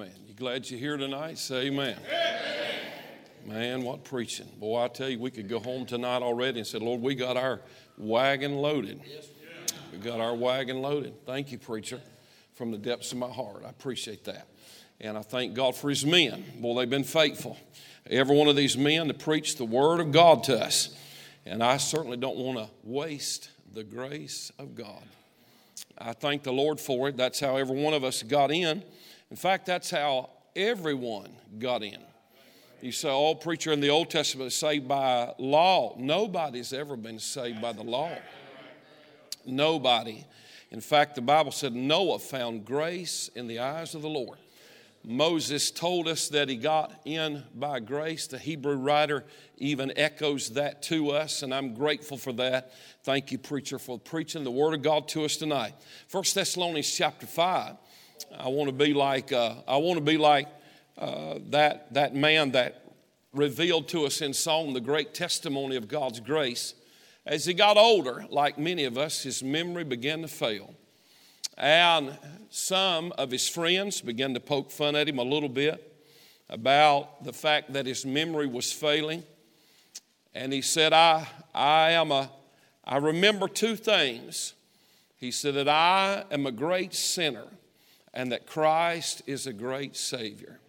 [0.00, 0.14] Amen.
[0.28, 1.38] You glad you're here tonight?
[1.38, 1.96] Say amen.
[2.06, 2.40] amen.
[3.44, 4.46] Man, what preaching.
[4.60, 7.36] Boy, I tell you, we could go home tonight already and say, Lord, we got
[7.36, 7.60] our
[7.96, 9.00] wagon loaded.
[9.90, 11.14] We got our wagon loaded.
[11.26, 12.00] Thank you, preacher,
[12.54, 13.64] from the depths of my heart.
[13.66, 14.46] I appreciate that.
[15.00, 16.44] And I thank God for his men.
[16.60, 17.58] Boy, they've been faithful.
[18.08, 20.96] Every one of these men to preach the word of God to us.
[21.44, 25.02] And I certainly don't want to waste the grace of God.
[26.00, 27.16] I thank the Lord for it.
[27.16, 28.84] That's how every one of us got in.
[29.30, 31.98] In fact, that's how everyone got in.
[32.80, 35.96] You say, oh, preacher in the Old Testament is saved by law.
[35.98, 38.12] Nobody's ever been saved by the law.
[39.44, 40.24] Nobody.
[40.70, 44.38] In fact, the Bible said Noah found grace in the eyes of the Lord.
[45.04, 48.26] Moses told us that he got in by grace.
[48.26, 49.24] The Hebrew writer
[49.56, 52.72] even echoes that to us, and I'm grateful for that.
[53.04, 55.74] Thank you, preacher, for preaching the Word of God to us tonight.
[56.08, 57.76] First Thessalonians chapter 5.
[58.36, 60.48] I want to be like, uh, I want to be like
[60.96, 62.84] uh, that, that man that
[63.32, 66.74] revealed to us in song the great testimony of God's grace.
[67.26, 70.74] As he got older, like many of us, his memory began to fail.
[71.56, 72.16] And
[72.50, 75.84] some of his friends began to poke fun at him a little bit
[76.48, 79.22] about the fact that his memory was failing.
[80.34, 82.30] And he said, I, I am a,
[82.84, 84.54] I remember two things.
[85.16, 87.46] He said that I am a great sinner
[88.14, 90.60] and that Christ is a great Savior.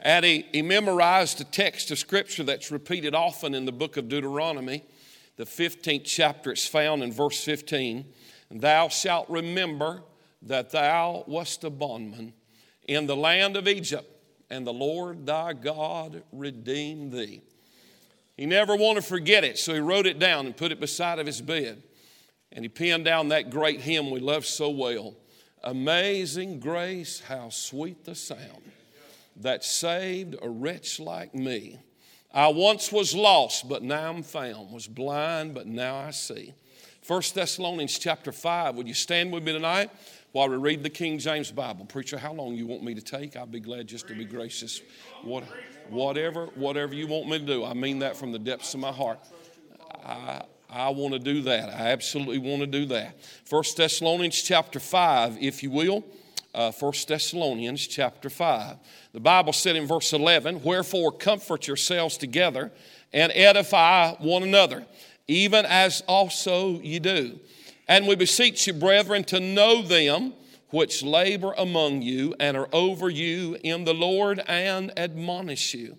[0.00, 4.08] And he, he memorized a text of Scripture that's repeated often in the book of
[4.08, 4.84] Deuteronomy.
[5.36, 8.04] The 15th chapter, it's found in verse 15.
[8.50, 10.02] Thou shalt remember
[10.42, 12.34] that thou wast a bondman
[12.86, 14.10] in the land of Egypt,
[14.50, 17.40] and the Lord thy God redeemed thee.
[18.36, 21.18] He never wanted to forget it, so he wrote it down and put it beside
[21.18, 21.82] of his bed.
[22.52, 25.14] And he penned down that great hymn we love so well
[25.64, 28.70] Amazing grace, how sweet the sound
[29.36, 31.78] that saved a wretch like me.
[32.32, 36.52] I once was lost, but now I'm found, was blind, but now I see.
[37.06, 38.76] 1 Thessalonians chapter 5.
[38.76, 39.90] Would you stand with me tonight
[40.32, 41.86] while we read the King James Bible?
[41.86, 43.34] Preacher, how long you want me to take?
[43.34, 44.82] I'll be glad just to be gracious.
[45.22, 45.44] What,
[45.88, 47.64] whatever, whatever you want me to do.
[47.64, 49.18] I mean that from the depths of my heart.
[50.04, 50.42] I,
[50.74, 51.68] I want to do that.
[51.68, 53.16] I absolutely want to do that.
[53.48, 56.04] 1 Thessalonians chapter 5, if you will.
[56.52, 58.76] Uh, 1 Thessalonians chapter 5.
[59.12, 62.72] The Bible said in verse 11, Wherefore comfort yourselves together
[63.12, 64.84] and edify one another
[65.28, 67.38] even as also ye do.
[67.88, 70.34] And we beseech you, brethren, to know them
[70.70, 75.96] which labor among you and are over you in the Lord and admonish you,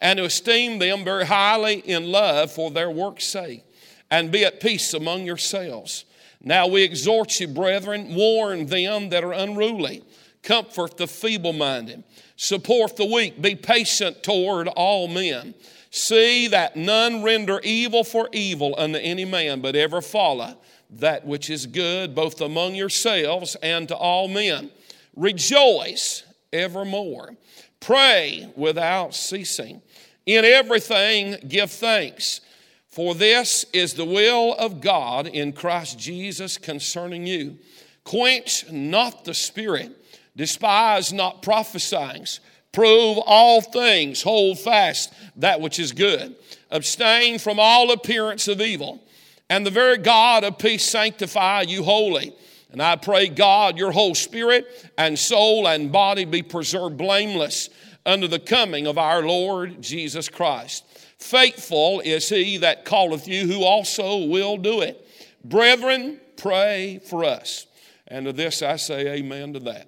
[0.00, 3.64] and to esteem them very highly in love for their work's sake,
[4.12, 6.04] and be at peace among yourselves.
[6.42, 10.04] Now we exhort you, brethren, warn them that are unruly,
[10.42, 12.04] comfort the feeble minded,
[12.36, 15.54] support the weak, be patient toward all men.
[15.90, 20.58] See that none render evil for evil unto any man, but ever follow
[20.90, 24.70] that which is good, both among yourselves and to all men.
[25.16, 27.34] Rejoice evermore.
[27.80, 29.80] Pray without ceasing.
[30.26, 32.42] In everything give thanks,
[32.92, 37.58] for this is the will of God in Christ Jesus concerning you.
[38.04, 39.90] Quench not the spirit,
[40.36, 42.26] despise not prophesying
[42.72, 46.34] Prove all things, hold fast that which is good.
[46.70, 49.04] Abstain from all appearance of evil.
[49.50, 52.34] And the very God of peace sanctify you wholly.
[52.70, 57.68] And I pray, God, your whole spirit and soul and body be preserved blameless
[58.06, 60.86] under the coming of our Lord Jesus Christ.
[61.22, 65.06] Faithful is he that calleth you, who also will do it.
[65.44, 67.66] Brethren, pray for us.
[68.08, 69.86] And to this I say, Amen to that.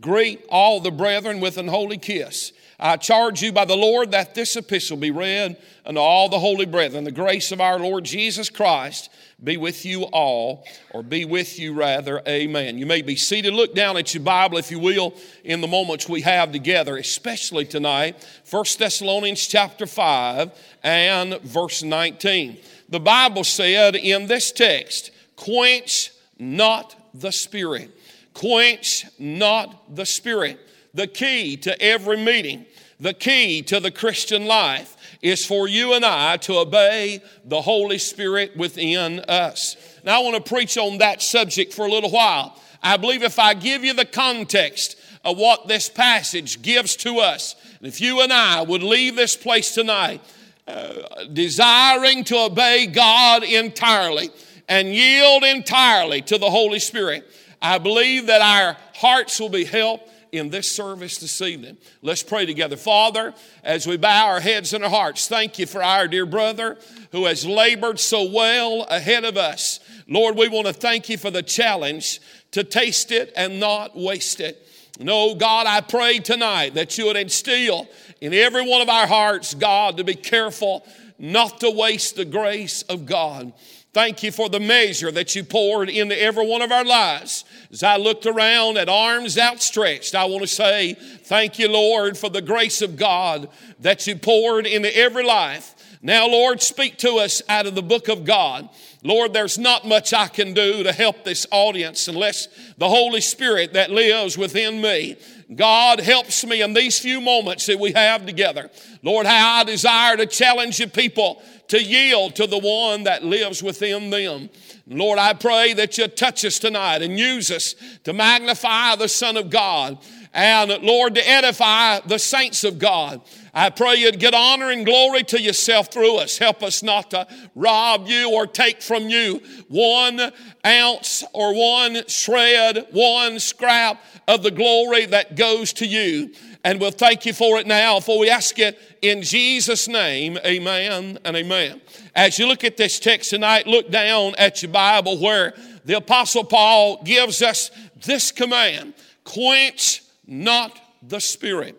[0.00, 2.52] Greet all the brethren with an holy kiss.
[2.78, 5.56] I charge you by the Lord that this epistle be read
[5.86, 7.04] unto all the holy brethren.
[7.04, 9.10] The grace of our Lord Jesus Christ
[9.42, 12.22] be with you all, or be with you rather.
[12.26, 12.78] Amen.
[12.78, 13.54] You may be seated.
[13.54, 15.14] Look down at your Bible, if you will,
[15.44, 18.16] in the moments we have together, especially tonight.
[18.50, 20.50] 1 Thessalonians chapter 5
[20.82, 22.58] and verse 19.
[22.88, 27.96] The Bible said in this text, quench not the spirit
[28.34, 30.58] quench not the Spirit.
[30.94, 32.66] The key to every meeting,
[32.98, 37.98] the key to the Christian life is for you and I to obey the Holy
[37.98, 39.76] Spirit within us.
[40.04, 42.58] Now, I want to preach on that subject for a little while.
[42.82, 47.54] I believe if I give you the context of what this passage gives to us,
[47.78, 50.22] and if you and I would leave this place tonight
[50.66, 54.30] uh, desiring to obey God entirely
[54.68, 57.26] and yield entirely to the Holy Spirit,
[57.60, 61.76] I believe that our hearts will be helped in this service this evening.
[62.02, 62.76] Let's pray together.
[62.76, 66.78] Father, as we bow our heads and our hearts, thank you for our dear brother
[67.12, 69.80] who has labored so well ahead of us.
[70.08, 72.20] Lord, we want to thank you for the challenge
[72.52, 74.66] to taste it and not waste it.
[74.98, 77.88] No, God, I pray tonight that you would instill
[78.20, 80.86] in every one of our hearts, God, to be careful
[81.18, 83.52] not to waste the grace of God.
[83.92, 87.44] Thank you for the measure that you poured into every one of our lives.
[87.72, 92.30] As I looked around at arms outstretched, I want to say, Thank you, Lord, for
[92.30, 93.48] the grace of God
[93.80, 95.74] that you poured into every life.
[96.02, 98.68] Now, Lord, speak to us out of the book of God.
[99.02, 102.48] Lord, there's not much I can do to help this audience unless
[102.78, 105.16] the Holy Spirit that lives within me
[105.54, 108.70] God helps me in these few moments that we have together.
[109.02, 113.62] Lord, how I desire to challenge you people to yield to the one that lives
[113.62, 114.48] within them.
[114.86, 117.74] Lord, I pray that you touch us tonight and use us
[118.04, 119.98] to magnify the Son of God
[120.32, 123.20] and, Lord, to edify the saints of God.
[123.52, 126.38] I pray you'd get honor and glory to yourself through us.
[126.38, 130.30] Help us not to rob you or take from you one
[130.64, 136.32] ounce or one shred, one scrap of the glory that goes to you.
[136.62, 140.38] And we'll thank you for it now, for we ask it in Jesus' name.
[140.44, 141.80] Amen and amen.
[142.14, 145.54] As you look at this text tonight, look down at your Bible where
[145.84, 147.70] the Apostle Paul gives us
[148.04, 148.94] this command
[149.24, 151.76] quench not the Spirit.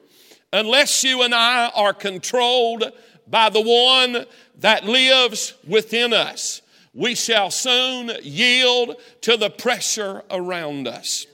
[0.53, 2.91] Unless you and I are controlled
[3.25, 4.25] by the one
[4.57, 6.61] that lives within us,
[6.93, 11.25] we shall soon yield to the pressure around us.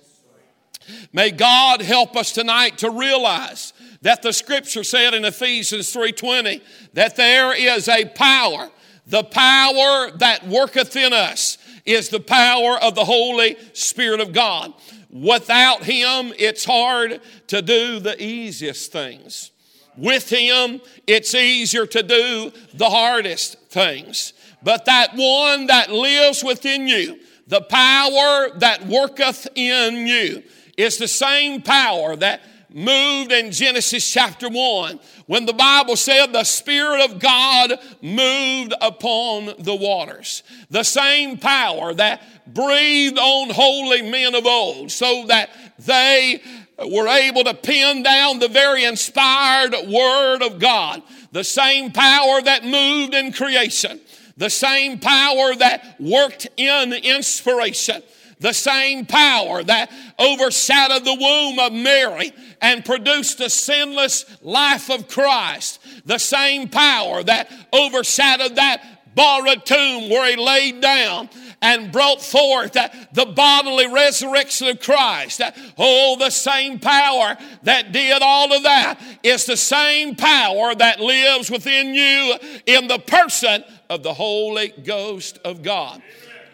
[1.12, 6.62] May God help us tonight to realize that the scripture said in Ephesians 3:20
[6.94, 8.70] that there is a power.
[9.08, 14.74] The power that worketh in us is the power of the Holy Spirit of God.
[15.10, 19.52] Without him, it's hard to do the easiest things.
[19.96, 24.34] With him, it's easier to do the hardest things.
[24.62, 30.44] But that one that lives within you, the power that worketh in you,
[30.78, 32.42] is the same power that
[32.78, 39.56] moved in Genesis chapter 1 when the Bible said the Spirit of God moved upon
[39.58, 40.44] the waters.
[40.70, 42.22] The same power that
[42.54, 46.40] breathed on holy men of old so that they
[46.78, 51.02] were able to pin down the very inspired Word of God.
[51.32, 54.00] The same power that moved in creation.
[54.38, 58.04] The same power that worked in inspiration
[58.40, 62.32] the same power that overshadowed the womb of Mary
[62.62, 68.84] and produced the sinless life of Christ, the same power that overshadowed that
[69.16, 71.28] borrowed tomb where he laid down
[71.60, 75.42] and brought forth the bodily resurrection of Christ.
[75.76, 81.50] Oh, the same power that did all of that is the same power that lives
[81.50, 82.36] within you
[82.68, 86.04] in the person of the Holy Ghost of God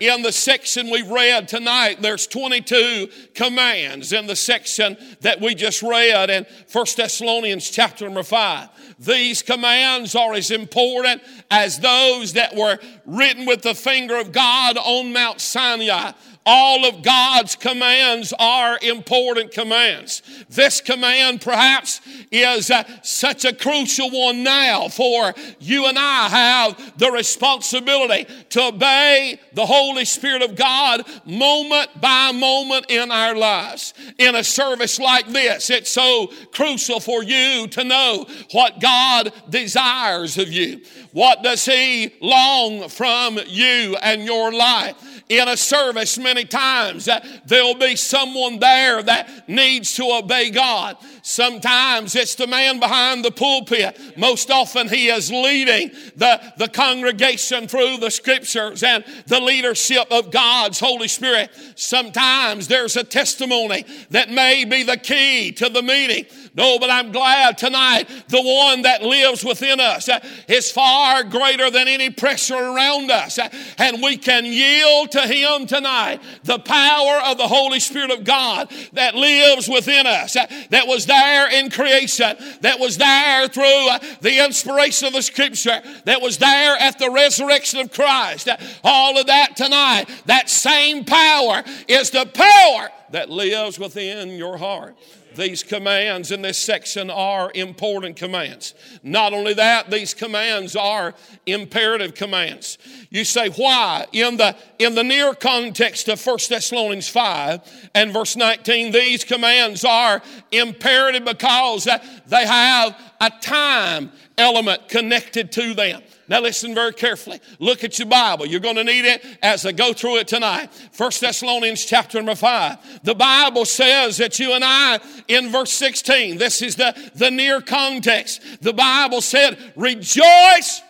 [0.08, 5.82] in the section we read tonight, there's 22 commands in the section that we just
[5.82, 8.70] read in 1 Thessalonians chapter number 5.
[9.00, 14.78] These commands are as important as those that were written with the finger of God
[14.78, 16.12] on Mount Sinai
[16.46, 20.22] all of God's commands are important commands.
[20.50, 26.98] This command, perhaps, is uh, such a crucial one now for you and I have
[26.98, 33.94] the responsibility to obey the Holy Spirit of God moment by moment in our lives.
[34.18, 40.38] In a service like this, it's so crucial for you to know what God desires
[40.38, 40.82] of you.
[41.12, 45.13] What does He long from you and your life?
[45.30, 47.08] In a service many times
[47.46, 50.98] there'll be someone there that needs to obey God.
[51.22, 54.18] Sometimes it's the man behind the pulpit.
[54.18, 60.32] Most often he is leading the, the congregation through the scriptures and the leadership of
[60.32, 61.52] God's Holy Spirit.
[61.76, 66.26] Sometimes there's a testimony that may be the key to the meeting.
[66.56, 71.72] No, but I'm glad tonight the one that lives within us uh, is far greater
[71.72, 73.40] than any pressure around us.
[73.40, 78.24] Uh, and we can yield to him tonight the power of the Holy Spirit of
[78.24, 83.88] God that lives within us, uh, that was there in creation, that was there through
[84.22, 88.48] the inspiration of the scripture, that was there at the resurrection of Christ.
[88.84, 94.96] All of that tonight, that same power is the power that lives within your heart.
[95.36, 98.74] These commands in this section are important commands.
[99.04, 101.14] Not only that, these commands are
[101.46, 102.78] imperative commands.
[103.10, 104.06] You say, why?
[104.12, 109.84] In the, in the near context of 1 Thessalonians 5 and verse 19, these commands
[109.84, 110.22] are
[110.52, 111.88] imperative because
[112.28, 116.02] they have a time element connected to them.
[116.28, 117.42] Now listen very carefully.
[117.60, 118.46] Look at your Bible.
[118.46, 120.72] You're going to need it as I go through it tonight.
[120.94, 123.04] First Thessalonians chapter number 5.
[123.04, 127.60] The Bible says that you and I, in verse 16, this is the, the near
[127.60, 128.42] context.
[128.62, 130.82] The Bible said, rejoice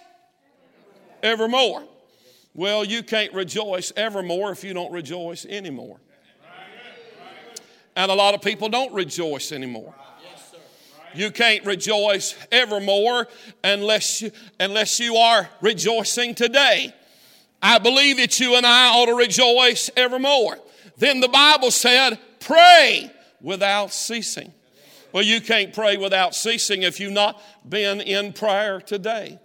[1.23, 1.83] evermore.
[2.53, 5.99] Well, you can't rejoice evermore if you don't rejoice anymore.
[7.95, 9.95] And a lot of people don't rejoice anymore.
[11.15, 13.27] You can't rejoice evermore
[13.63, 16.93] unless you, unless you are rejoicing today.
[17.61, 20.59] I believe that you and I ought to rejoice evermore.
[20.97, 24.51] Then the Bible said, pray without ceasing.
[25.13, 29.39] Well, you can't pray without ceasing if you've not been in prayer today.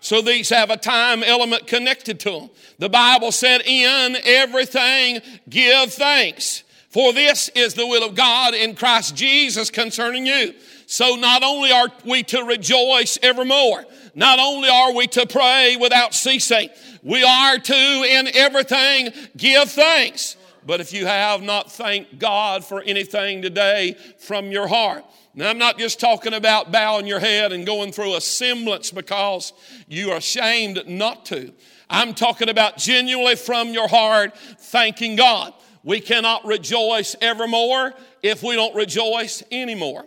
[0.00, 2.50] So these have a time element connected to them.
[2.80, 8.74] The Bible said, In everything give thanks, for this is the will of God in
[8.74, 10.54] Christ Jesus concerning you.
[10.92, 16.12] So not only are we to rejoice evermore, not only are we to pray without
[16.12, 16.68] ceasing,
[17.02, 20.36] we are to in everything give thanks.
[20.66, 25.56] But if you have not thanked God for anything today from your heart, now, I'm
[25.56, 29.54] not just talking about bowing your head and going through a semblance because
[29.88, 31.54] you are ashamed not to.
[31.88, 35.54] I'm talking about genuinely from your heart thanking God.
[35.84, 40.04] We cannot rejoice evermore if we don't rejoice anymore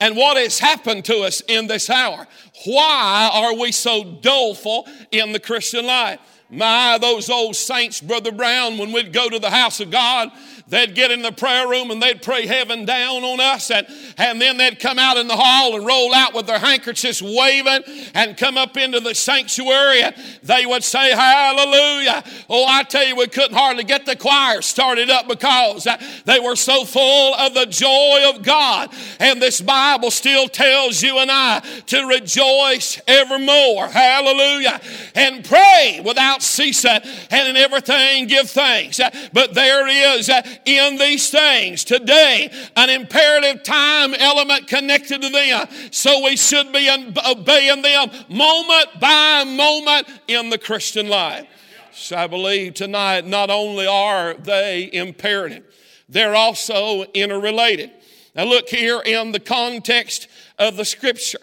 [0.00, 2.26] and what has happened to us in this hour.
[2.64, 6.20] Why are we so doleful in the Christian life?
[6.50, 10.30] My, those old saints, Brother Brown, when we'd go to the house of God,
[10.68, 13.70] they'd get in the prayer room and they'd pray heaven down on us.
[13.70, 17.22] And, and then they'd come out in the hall and roll out with their handkerchiefs
[17.22, 17.84] waving
[18.14, 22.24] and come up into the sanctuary and they would say, Hallelujah.
[22.48, 26.40] Oh, I tell you, we couldn't hardly get the choir started up because uh, they
[26.40, 28.90] were so full of the joy of God.
[29.18, 33.88] And this Bible still tells you and I to rejoice evermore.
[33.88, 34.80] Hallelujah.
[35.14, 39.00] And pray without ceasing, and in everything give thanks.
[39.00, 45.28] Uh, but there is uh, in these things today an imperative time element connected to
[45.28, 45.66] them.
[45.90, 46.88] So we should be
[47.26, 51.46] obeying them moment by moment in the Christian life.
[51.92, 55.64] So I believe tonight not only are they imperative,
[56.08, 57.90] they're also interrelated.
[58.34, 61.40] Now, look here in the context of the scripture.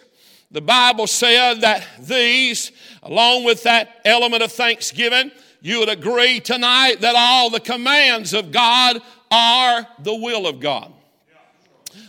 [0.51, 2.71] The Bible said that these
[3.05, 5.31] along with that element of thanksgiving,
[5.61, 10.91] you would agree tonight that all the commands of God are the will of God.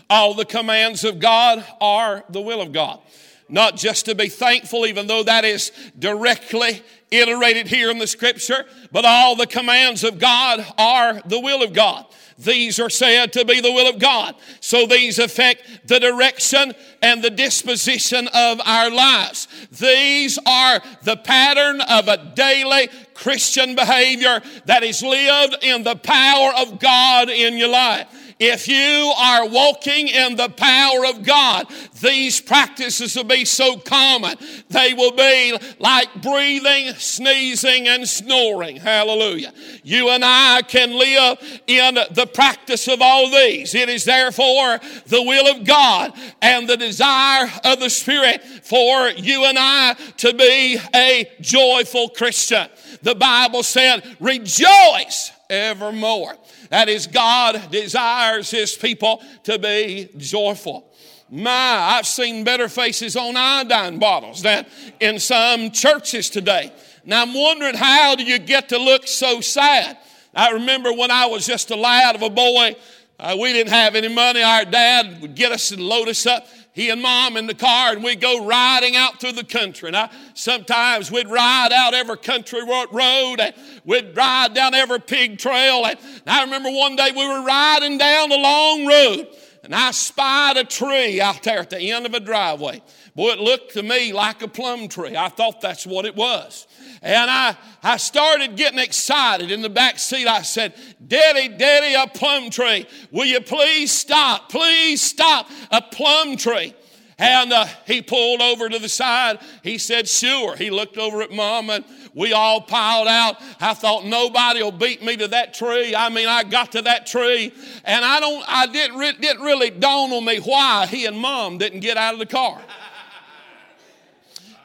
[0.08, 3.00] All the commands of God are the will of God.
[3.48, 8.64] Not just to be thankful, even though that is directly iterated here in the scripture,
[8.90, 12.06] but all the commands of God are the will of God.
[12.38, 14.34] These are said to be the will of God.
[14.60, 19.48] So these affect the direction and the disposition of our lives.
[19.72, 26.52] These are the pattern of a daily Christian behavior that is lived in the power
[26.58, 28.25] of God in your life.
[28.38, 31.66] If you are walking in the power of God,
[32.02, 34.36] these practices will be so common.
[34.68, 38.76] They will be like breathing, sneezing, and snoring.
[38.76, 39.54] Hallelujah.
[39.82, 43.74] You and I can live in the practice of all these.
[43.74, 46.12] It is therefore the will of God
[46.42, 52.68] and the desire of the Spirit for you and I to be a joyful Christian.
[53.00, 56.34] The Bible said, rejoice evermore.
[56.70, 60.92] That is, God desires His people to be joyful.
[61.28, 64.64] My, I've seen better faces on iodine bottles than
[65.00, 66.72] in some churches today.
[67.04, 69.98] Now I'm wondering how do you get to look so sad?
[70.34, 72.76] I remember when I was just a lad of a boy,
[73.18, 74.42] uh, we didn't have any money.
[74.42, 76.46] Our dad would get us and load us up
[76.76, 79.88] he and mom in the car and we'd go riding out through the country.
[79.88, 83.54] And I, sometimes we'd ride out every country road and
[83.86, 85.86] we'd ride down every pig trail.
[85.86, 89.26] And I remember one day we were riding down a long road
[89.64, 92.82] and I spied a tree out there at the end of a driveway.
[93.14, 95.16] Boy, it looked to me like a plum tree.
[95.16, 96.66] I thought that's what it was.
[97.06, 99.52] And I, I started getting excited.
[99.52, 100.74] In the back seat, I said,
[101.06, 102.84] Daddy, Daddy, a plum tree.
[103.12, 104.50] Will you please stop?
[104.50, 105.48] Please stop.
[105.70, 106.74] A plum tree.
[107.16, 109.38] And uh, he pulled over to the side.
[109.62, 110.56] He said, Sure.
[110.56, 113.36] He looked over at mom and we all piled out.
[113.60, 115.94] I thought nobody will beat me to that tree.
[115.94, 117.52] I mean, I got to that tree
[117.84, 121.80] and I don't, I didn't, didn't really dawn on me why he and mom didn't
[121.80, 122.60] get out of the car.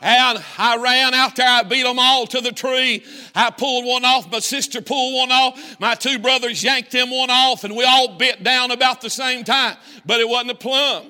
[0.01, 1.47] And I ran out there.
[1.47, 3.03] I beat them all to the tree.
[3.35, 4.31] I pulled one off.
[4.31, 5.79] My sister pulled one off.
[5.79, 9.43] My two brothers yanked him one off, and we all bit down about the same
[9.43, 9.77] time.
[10.05, 11.05] But it wasn't a plum,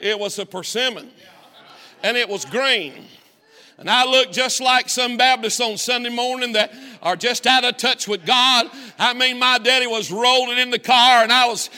[0.00, 1.10] it was a persimmon.
[2.02, 3.04] And it was green.
[3.78, 6.72] And I look just like some Baptists on Sunday morning that
[7.02, 8.70] are just out of touch with God.
[8.98, 11.68] I mean, my daddy was rolling in the car, and I was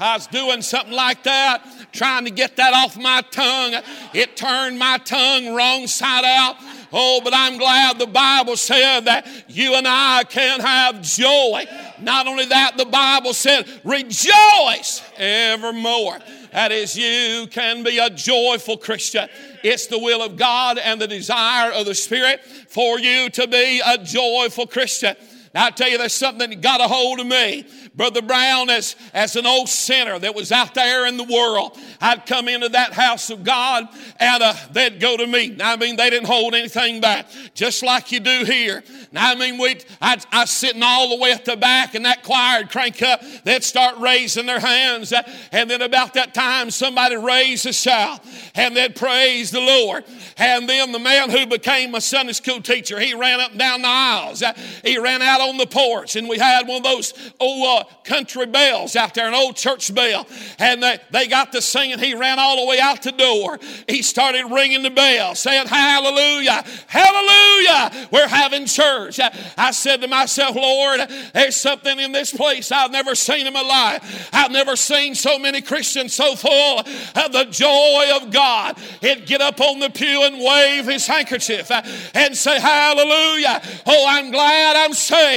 [0.00, 3.74] I was doing something like that, trying to get that off my tongue.
[4.14, 6.56] It turned my tongue wrong side out.
[6.92, 11.64] Oh, but I'm glad the Bible said that you and I can have joy.
[12.00, 16.18] Not only that, the Bible said, rejoice evermore.
[16.52, 19.28] That is, you can be a joyful Christian.
[19.62, 23.80] It's the will of God and the desire of the Spirit for you to be
[23.84, 25.16] a joyful Christian.
[25.54, 27.66] Now, I tell you, there's something that got a hold of me.
[27.94, 32.24] Brother Brown, as, as an old sinner that was out there in the world, I'd
[32.24, 33.86] come into that house of God
[34.18, 35.50] and uh, they'd go to me.
[35.50, 38.82] Now, I mean, they didn't hold anything back, just like you do here.
[39.12, 42.06] Now, I mean, we I'd, I was sitting all the way at the back and
[42.06, 43.20] that choir would crank up.
[43.44, 45.12] They'd start raising their hands.
[45.52, 48.20] And then about that time, somebody raised a shout
[48.54, 50.04] and they'd praise the Lord.
[50.38, 53.82] And then the man who became a Sunday school teacher, he ran up and down
[53.82, 54.42] the aisles.
[54.82, 58.46] He ran out on the porch and we had one of those old uh, country
[58.46, 60.26] bells out there, an old church bell.
[60.58, 61.98] And they, they got to singing.
[61.98, 63.58] He ran all the way out the door.
[63.88, 69.20] He started ringing the bell, saying, Hallelujah, Hallelujah, we're having church.
[69.20, 71.00] I, I said to myself, Lord,
[71.34, 74.30] there's something in this place I've never seen in my life.
[74.32, 78.78] I've never seen so many Christians so full of the joy of God.
[79.00, 81.70] He'd get up on the pew and wave his handkerchief
[82.14, 83.62] and say, Hallelujah.
[83.86, 85.31] Oh, I'm glad I'm saved.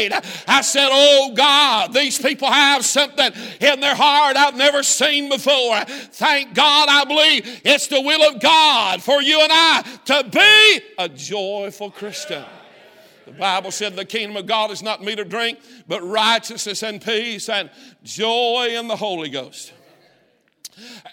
[0.48, 5.30] I said, Oh God, these people people have something in their heart I've never seen
[5.30, 5.80] before.
[5.86, 10.86] Thank God, I believe it's the will of God for you and I to be
[10.98, 12.44] a joyful Christian.
[13.26, 17.02] The Bible said the kingdom of God is not meat or drink, but righteousness and
[17.02, 17.70] peace and
[18.04, 19.74] joy in the Holy Ghost.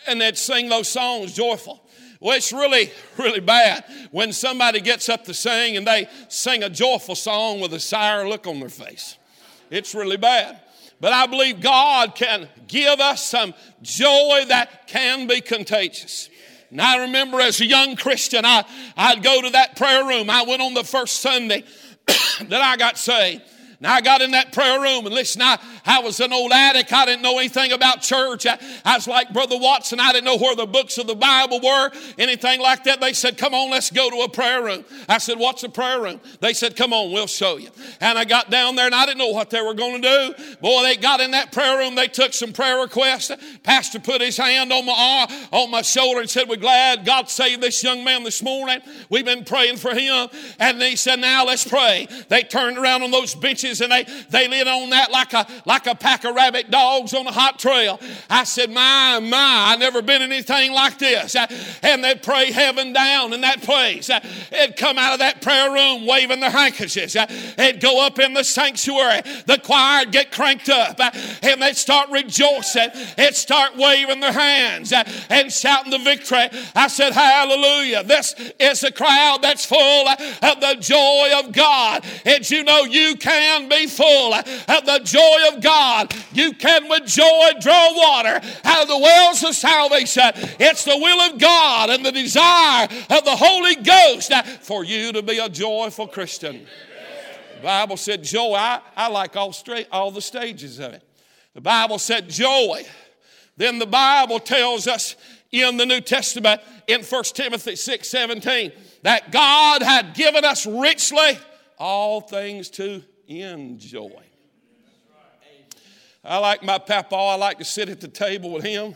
[0.06, 1.82] And they'd sing those songs joyful.
[2.22, 6.70] Well, it's really, really bad when somebody gets up to sing and they sing a
[6.70, 9.18] joyful song with a sour look on their face.
[9.70, 10.60] It's really bad.
[11.00, 16.30] But I believe God can give us some joy that can be contagious.
[16.70, 18.64] And I remember as a young Christian, I,
[18.96, 20.30] I'd go to that prayer room.
[20.30, 21.64] I went on the first Sunday
[22.06, 23.42] that I got saved.
[23.82, 26.92] Now I got in that prayer room and listen, I, I was an old addict.
[26.92, 28.46] I didn't know anything about church.
[28.46, 29.98] I, I was like Brother Watson.
[29.98, 33.00] I didn't know where the books of the Bible were, anything like that.
[33.00, 34.84] They said, Come on, let's go to a prayer room.
[35.08, 36.20] I said, What's a prayer room?
[36.38, 37.70] They said, Come on, we'll show you.
[38.00, 40.56] And I got down there and I didn't know what they were going to do.
[40.60, 41.96] Boy, they got in that prayer room.
[41.96, 43.32] They took some prayer requests.
[43.64, 47.28] Pastor put his hand on my arm, on my shoulder and said, We're glad God
[47.28, 48.78] saved this young man this morning.
[49.10, 50.28] We've been praying for him.
[50.60, 52.06] And he said, Now let's pray.
[52.28, 55.86] They turned around on those benches and they, they lit on that like a, like
[55.86, 58.00] a pack of rabbit dogs on a hot trail.
[58.28, 61.36] I said, My, my, I never been anything like this.
[61.82, 64.08] And they'd pray heaven down in that place.
[64.50, 67.16] They'd come out of that prayer room waving their handkerchiefs.
[67.56, 69.22] They'd go up in the sanctuary.
[69.46, 71.00] The choir'd get cranked up
[71.42, 72.88] and they'd start rejoicing.
[73.16, 76.48] They'd start waving their hands and shouting the victory.
[76.74, 78.04] I said, Hallelujah.
[78.04, 82.04] This is a crowd that's full of the joy of God.
[82.24, 86.14] And you know, you can be full of the joy of God.
[86.32, 90.30] You can with joy draw water out of the wells of salvation.
[90.60, 95.22] It's the will of God and the desire of the Holy Ghost for you to
[95.22, 96.66] be a joyful Christian.
[97.56, 98.54] The Bible said joy.
[98.54, 101.02] I, I like all, straight, all the stages of it.
[101.54, 102.84] The Bible said joy.
[103.56, 105.14] Then the Bible tells us
[105.52, 108.72] in the New Testament in 1 Timothy 6 17
[109.02, 111.38] that God had given us richly
[111.78, 113.02] all things to
[113.40, 114.22] enjoy.
[116.24, 117.16] I like my papa.
[117.16, 118.94] I like to sit at the table with him.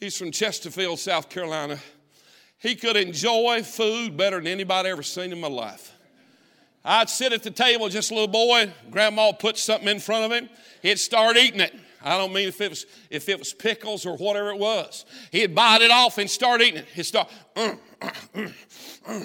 [0.00, 1.78] He's from Chesterfield, South Carolina.
[2.58, 5.92] He could enjoy food better than anybody ever seen in my life.
[6.84, 8.72] I'd sit at the table, just a little boy.
[8.90, 10.48] Grandma put something in front of him.
[10.82, 11.74] He'd start eating it.
[12.02, 15.04] I don't mean if it was if it was pickles or whatever it was.
[15.32, 16.86] He'd bite it off and start eating it.
[16.94, 17.28] He'd start.
[17.56, 19.20] Uh, uh,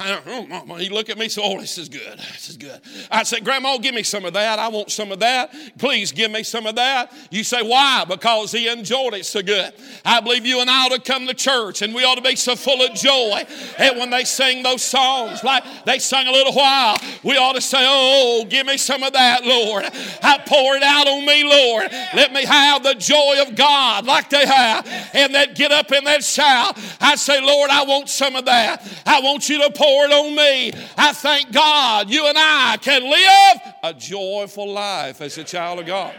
[0.00, 2.18] uh, Oh, he look at me, and so oh, this is good.
[2.18, 2.80] This is good.
[3.10, 4.58] I say, Grandma, give me some of that.
[4.58, 5.52] I want some of that.
[5.78, 7.12] Please give me some of that.
[7.30, 8.04] You say, why?
[8.08, 9.72] Because he enjoyed it so good.
[10.04, 12.36] I believe you and I ought to come to church and we ought to be
[12.36, 13.44] so full of joy.
[13.78, 17.60] And when they sing those songs, like they sung a little while, we ought to
[17.60, 19.84] say, oh, give me some of that, Lord.
[20.22, 21.90] I pour it out on me, Lord.
[22.14, 24.86] Let me have the joy of God like they have.
[25.14, 26.78] And that get up and that shout.
[27.00, 28.86] I say, Lord, I want some of that.
[29.06, 30.72] I want you to pour poured on me.
[30.96, 35.86] I thank God you and I can live a joyful life as a child of
[35.86, 36.14] God.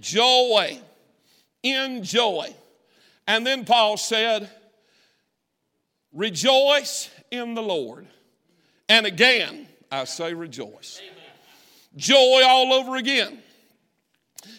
[0.00, 0.78] Joy.
[1.62, 2.54] Enjoy.
[3.26, 4.50] And then Paul said,
[6.12, 8.06] Rejoice in the Lord.
[8.88, 11.00] And again, I say rejoice.
[11.96, 13.40] Joy all over again.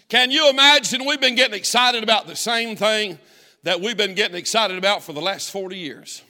[0.07, 3.19] Can you imagine we've been getting excited about the same thing
[3.63, 6.23] that we've been getting excited about for the last 40 years?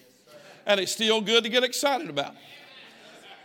[0.65, 2.33] And it's still good to get excited about.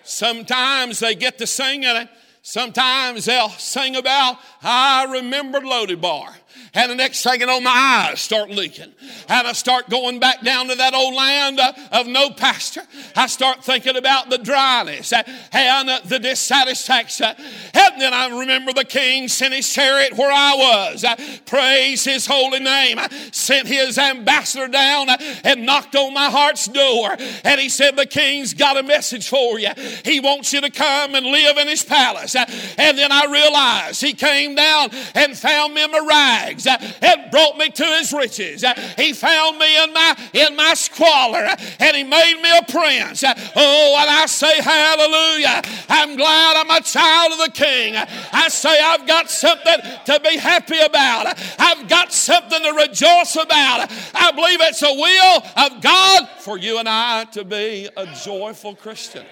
[0.03, 2.09] Sometimes they get to singing it.
[2.43, 6.33] Sometimes they'll sing about, I remember Lo-debar.
[6.75, 8.93] And the next thing know, my eyes start leaking.
[9.29, 12.83] And I start going back down to that old land uh, of no pasture.
[13.15, 17.35] I start thinking about the dryness uh, and uh, the dissatisfaction.
[17.75, 21.05] And then I remember the king sent his chariot where I was.
[21.47, 22.99] Praise his holy name.
[23.33, 25.09] Sent his ambassador down
[25.45, 27.17] and knocked on my heart's door.
[27.45, 29.71] And he said, The king's got a message for you.
[30.05, 32.37] He wants you to come and live in his palace.
[32.37, 36.01] And then I realized he came down and found me a my
[36.47, 38.65] rags uh, and brought me to his riches.
[38.65, 42.63] Uh, he found me in my in my squalor uh, and he made me a
[42.71, 43.25] prince.
[43.25, 45.63] Oh, and I say hallelujah.
[45.89, 47.95] I'm glad I'm a child of the king.
[47.97, 51.39] I say I've got something to be happy about.
[51.59, 53.91] I've got something to rejoice about.
[54.15, 58.75] I believe it's a will of God for you and I to be a joyful
[58.75, 59.25] Christian.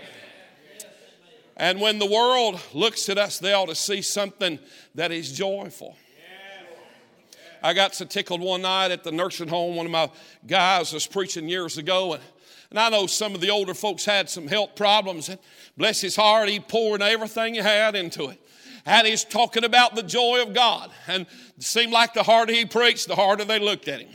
[1.57, 4.59] And when the world looks at us, they ought to see something
[4.97, 5.97] that is joyful.
[7.65, 9.75] I got so tickled one night at the nursing home.
[9.75, 10.11] One of my
[10.47, 12.23] guys was preaching years ago, and,
[12.69, 15.31] and I know some of the older folks had some health problems.
[15.31, 15.39] And
[15.75, 18.39] bless his heart, he poured everything he had into it.
[18.85, 20.91] And he's talking about the joy of God.
[21.07, 21.25] And
[21.57, 24.11] it seemed like the harder he preached, the harder they looked at him.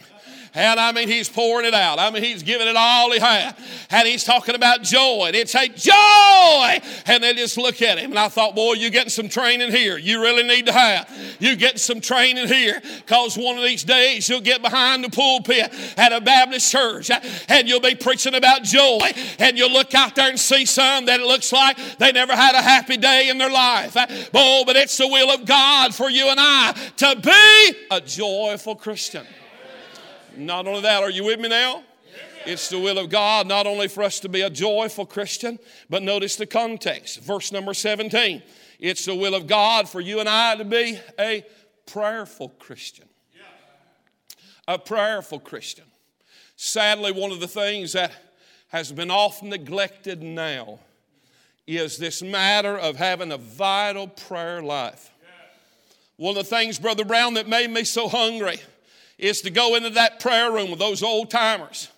[0.54, 2.00] And I mean, he's pouring it out.
[2.00, 3.56] I mean, he's giving it all he had.
[3.92, 5.26] And he's talking about joy.
[5.28, 6.80] And it's a joy.
[7.06, 8.12] And they just look at him.
[8.12, 9.98] And I thought, boy, you're getting some training here.
[9.98, 11.10] You really need to have.
[11.40, 12.82] You get some training here.
[12.82, 17.12] Because one of these days you'll get behind the pulpit at a Baptist church
[17.48, 19.12] and you'll be preaching about joy.
[19.38, 22.56] And you'll look out there and see some that it looks like they never had
[22.56, 23.96] a happy day in their life.
[24.34, 28.76] Oh, but it's the will of God for you and I to be a joyful
[28.76, 29.26] Christian.
[30.38, 31.84] Not only that, are you with me now?
[32.46, 36.04] It's the will of God not only for us to be a joyful Christian, but
[36.04, 37.22] notice the context.
[37.22, 38.42] Verse number 17.
[38.80, 41.46] It's the will of God for you and I to be a
[41.86, 43.06] prayerful Christian.
[44.68, 45.86] A prayerful Christian.
[46.56, 48.12] Sadly, one of the things that
[48.70, 50.80] has been often neglected now
[51.68, 55.12] is this matter of having a vital prayer life.
[56.18, 58.60] One of the things, Brother Brown, that made me so hungry
[59.19, 61.89] is to go into that prayer room with those old timers.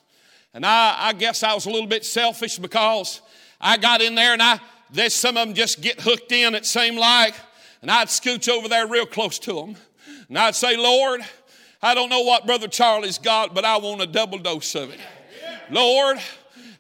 [0.54, 3.22] And I, I guess I was a little bit selfish because
[3.60, 4.60] I got in there and I,
[4.92, 7.36] there's some of them just get hooked in, it seemed like.
[7.82, 9.76] And I'd scooch over there real close to them.
[10.28, 11.22] And I'd say, Lord,
[11.82, 15.00] I don't know what Brother Charlie's got, but I want a double dose of it.
[15.70, 16.18] Lord,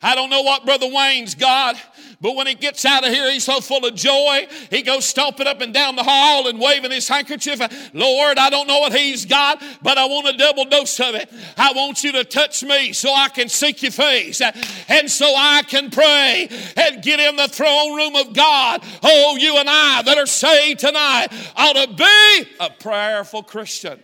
[0.02, 1.76] I don't know what Brother Wayne's got,
[2.22, 4.48] but when he gets out of here, he's so full of joy.
[4.70, 7.60] He goes stomping up and down the hall and waving his handkerchief.
[7.96, 11.34] Lord, I don't know what he's got, but I want a double dose of it.
[11.58, 14.40] I want you to touch me so I can seek your face
[14.88, 18.84] and so I can pray and get in the throne room of God.
[19.02, 24.00] Oh, you and I that are saved tonight ought to be a prayerful Christian.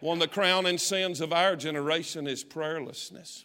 [0.00, 3.44] One of the crowning sins of our generation is prayerlessness.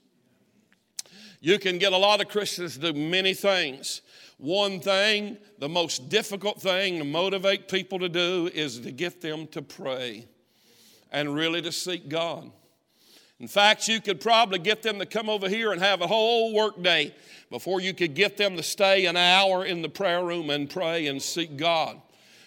[1.45, 4.01] You can get a lot of Christians to do many things.
[4.37, 9.47] One thing, the most difficult thing to motivate people to do is to get them
[9.47, 10.25] to pray
[11.11, 12.49] and really to seek God.
[13.41, 16.53] In fact, you could probably get them to come over here and have a whole
[16.53, 17.13] work day
[17.49, 21.07] before you could get them to stay an hour in the prayer room and pray
[21.07, 22.01] and seek God.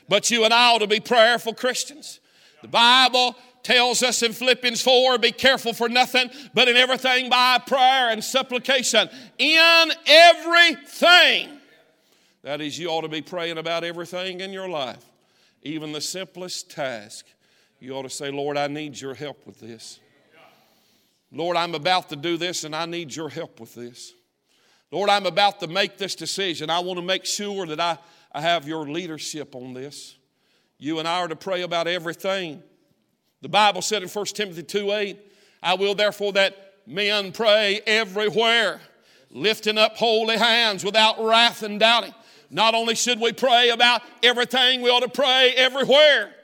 [0.09, 2.19] But you and I ought to be prayerful Christians.
[2.63, 7.59] The Bible tells us in Philippians 4 be careful for nothing, but in everything by
[7.67, 9.11] prayer and supplication.
[9.39, 11.59] In everything.
[12.43, 15.05] That is, you ought to be praying about everything in your life,
[15.63, 17.27] even the simplest task.
[17.81, 19.99] You ought to say, Lord, I need your help with this.
[21.33, 24.15] Lord, I'm about to do this and I need your help with this.
[24.93, 26.71] Lord, I'm about to make this decision.
[26.71, 27.99] I want to make sure that I,
[28.31, 30.17] I have your leadership on this.
[30.79, 32.63] You and I are to pray about everything.
[33.47, 35.19] The Bible said in 1 Timothy 2 8,
[35.63, 38.81] I will therefore that men pray everywhere,
[39.31, 42.13] lifting up holy hands without wrath and doubting.
[42.51, 46.35] Not only should we pray about everything, we ought to pray everywhere.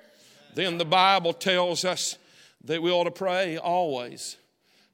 [0.55, 2.19] Then the Bible tells us
[2.63, 4.37] that we ought to pray always.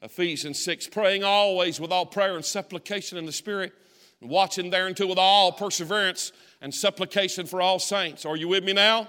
[0.00, 3.74] Ephesians 6, praying always with all prayer and supplication in the Spirit,
[4.22, 8.24] and watching thereunto with all perseverance and supplication for all saints.
[8.24, 9.08] Are you with me now?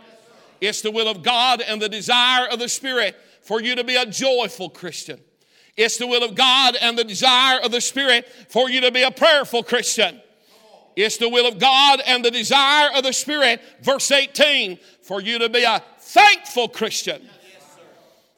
[0.61, 3.95] It's the will of God and the desire of the Spirit for you to be
[3.95, 5.19] a joyful Christian.
[5.77, 9.03] It's the will of God and the desire of the Spirit for you to be
[9.03, 10.21] a prayerful Christian.
[10.95, 15.39] It's the will of God and the desire of the Spirit, verse 18, for you
[15.39, 17.27] to be a thankful Christian.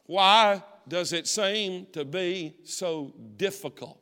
[0.05, 3.97] Why does it seem to be so difficult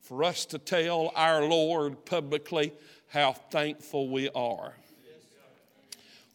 [0.00, 2.72] for us to tell our Lord publicly
[3.08, 4.74] how thankful we are?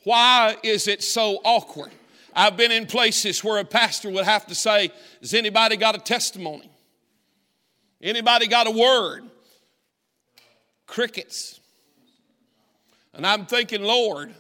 [0.06, 1.91] Why is it so awkward?
[2.34, 6.00] I've been in places where a pastor would have to say, Has anybody got a
[6.00, 6.70] testimony?
[8.02, 9.24] Anybody got a word?
[10.86, 11.60] Crickets.
[13.13, 14.34] And I'm thinking, Lord,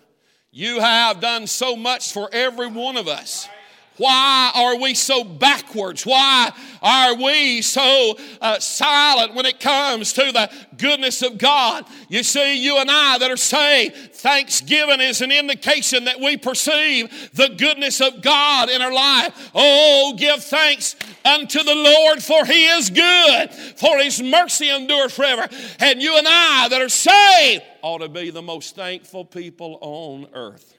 [0.51, 3.49] you have done so much for every one of us.
[3.97, 6.05] Why are we so backwards?
[6.05, 11.85] Why are we so uh, silent when it comes to the goodness of God?
[12.09, 17.31] You see, you and I that are saved, thanksgiving is an indication that we perceive
[17.33, 19.51] the goodness of God in our life.
[19.55, 25.47] Oh, give thanks unto the Lord, for he is good, for his mercy endures forever.
[25.79, 30.27] And you and I that are saved ought to be the most thankful people on
[30.33, 30.74] earth.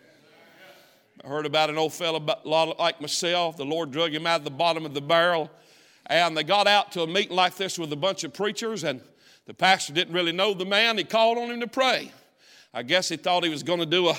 [1.26, 2.20] I heard about an old fellow
[2.78, 3.56] like myself.
[3.56, 5.50] The Lord drug him out of the bottom of the barrel.
[6.06, 9.00] And they got out to a meeting like this with a bunch of preachers, and
[9.46, 10.98] the pastor didn't really know the man.
[10.98, 12.12] He called on him to pray.
[12.72, 14.14] I guess he thought he was going to do a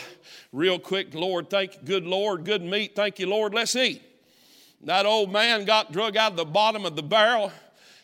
[0.51, 4.01] real quick, Lord, thank you, good Lord, good meat, thank you, Lord, let's eat.
[4.83, 7.53] That old man got drug out of the bottom of the barrel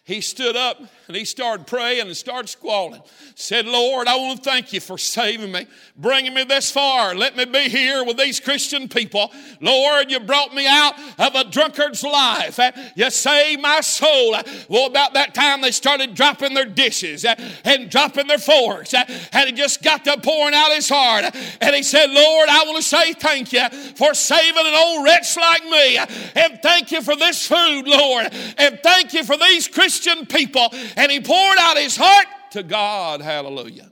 [0.05, 3.01] he stood up and he started praying and started squalling.
[3.35, 7.13] Said, Lord, I want to thank you for saving me, bringing me this far.
[7.13, 9.31] Let me be here with these Christian people.
[9.59, 12.57] Lord, you brought me out of a drunkard's life.
[12.57, 14.35] Uh, you saved my soul.
[14.35, 17.35] Uh, well, about that time they started dropping their dishes uh,
[17.65, 18.93] and dropping their forks.
[18.93, 21.25] And he just got to pouring out his heart.
[21.59, 25.35] And he said, Lord, I want to say thank you for saving an old wretch
[25.35, 25.97] like me.
[26.35, 28.27] And thank you for this food, Lord.
[28.57, 33.21] And thank you for these Christian people and he poured out his heart to God.
[33.21, 33.91] Hallelujah.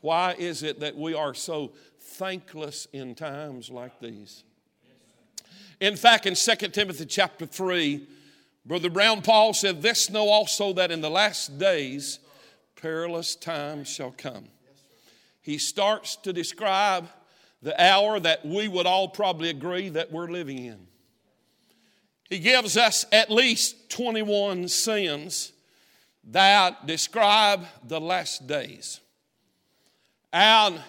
[0.00, 4.44] Why is it that we are so thankless in times like these?
[5.80, 8.06] In fact, in 2 Timothy chapter 3,
[8.64, 12.20] Brother Brown Paul said, This know also that in the last days
[12.76, 14.44] perilous times shall come.
[15.40, 17.08] He starts to describe
[17.62, 20.86] the hour that we would all probably agree that we're living in.
[22.28, 25.51] He gives us at least 21 sins
[26.24, 29.00] that describe the last days.
[30.32, 30.80] And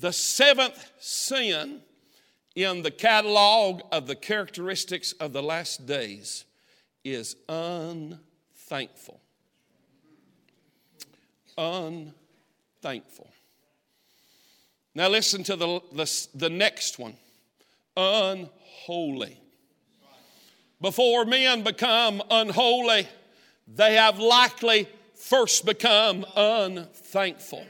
[0.00, 1.80] the seventh sin
[2.54, 6.44] in the catalog of the characteristics of the last days
[7.04, 9.20] is unthankful.
[11.56, 13.30] Unthankful.
[14.94, 17.16] Now, listen to the, the, the next one
[17.96, 19.40] unholy.
[20.80, 23.08] Before men become unholy,
[23.74, 27.64] they have likely first become unthankful.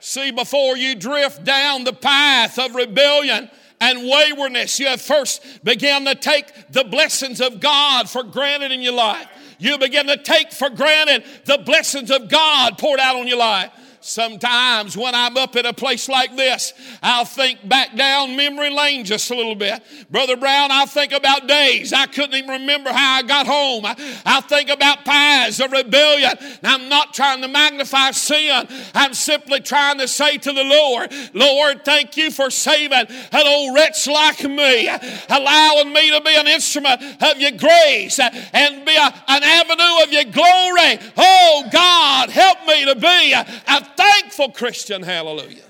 [0.00, 6.04] See, before you drift down the path of rebellion and waywardness, you have first begun
[6.04, 9.26] to take the blessings of God for granted in your life.
[9.58, 13.70] You begin to take for granted the blessings of God poured out on your life.
[14.06, 19.06] Sometimes when I'm up at a place like this, I'll think back down memory lane
[19.06, 19.82] just a little bit.
[20.10, 23.86] Brother Brown, I'll think about days I couldn't even remember how I got home.
[24.26, 26.32] I'll think about paths of rebellion.
[26.62, 28.68] I'm not trying to magnify sin.
[28.94, 33.74] I'm simply trying to say to the Lord, Lord, thank you for saving an old
[33.74, 34.86] wretch like me,
[35.30, 40.12] allowing me to be an instrument of your grace and be a, an avenue of
[40.12, 40.98] your glory.
[41.16, 45.02] Oh God, help me to be a thankful Christian.
[45.02, 45.64] Hallelujah.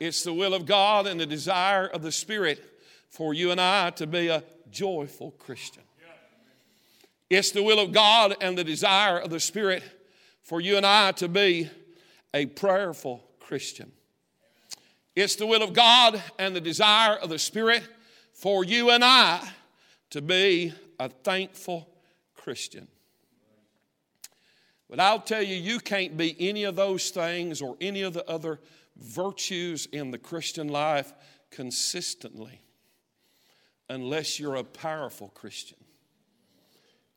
[0.00, 2.62] It's the will of God and the desire of the Spirit
[3.10, 5.82] for you and I to be a joyful Christian.
[7.30, 9.82] It's the will of God and the desire of the Spirit
[10.42, 11.68] for you and I to be
[12.32, 13.92] a prayerful Christian.
[15.14, 17.82] It's the will of God and the desire of the Spirit
[18.32, 19.46] for you and I
[20.10, 21.88] to be a thankful
[22.34, 22.88] Christian.
[24.88, 28.28] But I'll tell you, you can't be any of those things or any of the
[28.28, 28.60] other
[28.96, 31.12] virtues in the Christian life
[31.50, 32.62] consistently
[33.88, 35.78] unless you're a powerful Christian.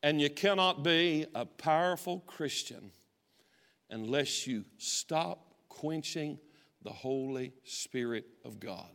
[0.02, 2.90] And you cannot be a powerful Christian
[3.88, 6.38] unless you stop quenching
[6.82, 8.88] the Holy Spirit of God.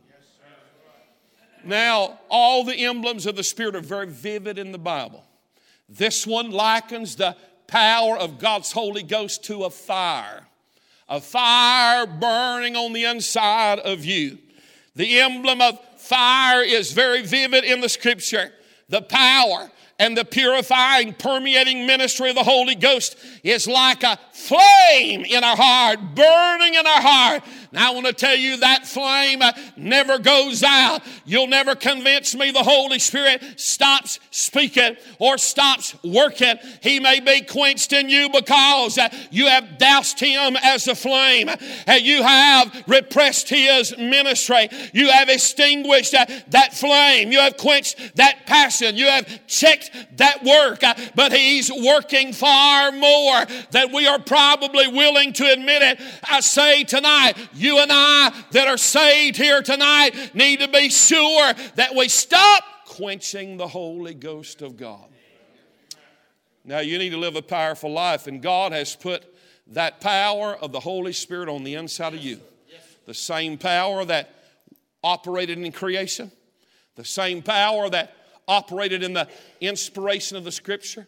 [1.64, 5.24] Now, all the emblems of the Spirit are very vivid in the Bible.
[5.88, 7.36] This one likens the
[7.68, 10.46] power of God's Holy Ghost to a fire,
[11.08, 14.38] a fire burning on the inside of you.
[14.96, 18.52] The emblem of fire is very vivid in the scripture.
[18.88, 25.24] The power and the purifying, permeating ministry of the Holy Ghost is like a flame
[25.24, 27.42] in our heart, burning in our heart.
[27.72, 31.02] Now, I want to tell you that flame uh, never goes out.
[31.26, 36.56] You'll never convince me the Holy Spirit stops speaking or stops working.
[36.80, 41.50] He may be quenched in you because uh, you have doused him as a flame.
[41.86, 44.68] and You have repressed his ministry.
[44.92, 47.32] You have extinguished uh, that flame.
[47.32, 48.96] You have quenched that passion.
[48.96, 50.82] You have checked that work.
[50.82, 56.00] Uh, but he's working far more than we are probably willing to admit it.
[56.28, 61.52] I say tonight, you and I that are saved here tonight need to be sure
[61.76, 65.06] that we stop quenching the Holy Ghost of God.
[66.64, 69.24] Now, you need to live a powerful life, and God has put
[69.68, 72.40] that power of the Holy Spirit on the inside of you.
[73.06, 74.30] The same power that
[75.02, 76.30] operated in creation,
[76.96, 78.14] the same power that
[78.48, 79.28] operated in the
[79.60, 81.06] inspiration of the Scripture,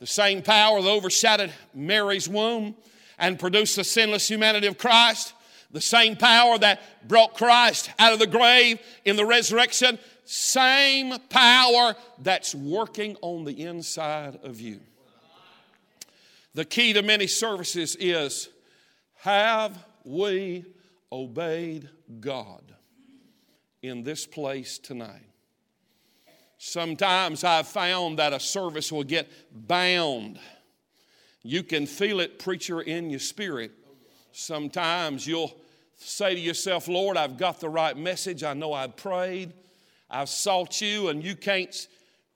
[0.00, 2.74] the same power that overshadowed Mary's womb
[3.18, 5.34] and produced the sinless humanity of Christ,
[5.70, 11.94] the same power that brought Christ out of the grave in the resurrection, same power
[12.18, 14.80] that's working on the inside of you.
[16.54, 18.48] The key to many services is
[19.16, 20.64] have we
[21.10, 21.88] obeyed
[22.20, 22.74] God
[23.82, 25.31] in this place tonight?
[26.64, 29.28] Sometimes I've found that a service will get
[29.66, 30.38] bound.
[31.42, 33.72] You can feel it, preacher, in your spirit.
[34.30, 35.52] Sometimes you'll
[35.96, 38.44] say to yourself, Lord, I've got the right message.
[38.44, 39.52] I know I've prayed.
[40.08, 41.88] I've sought you, and you can't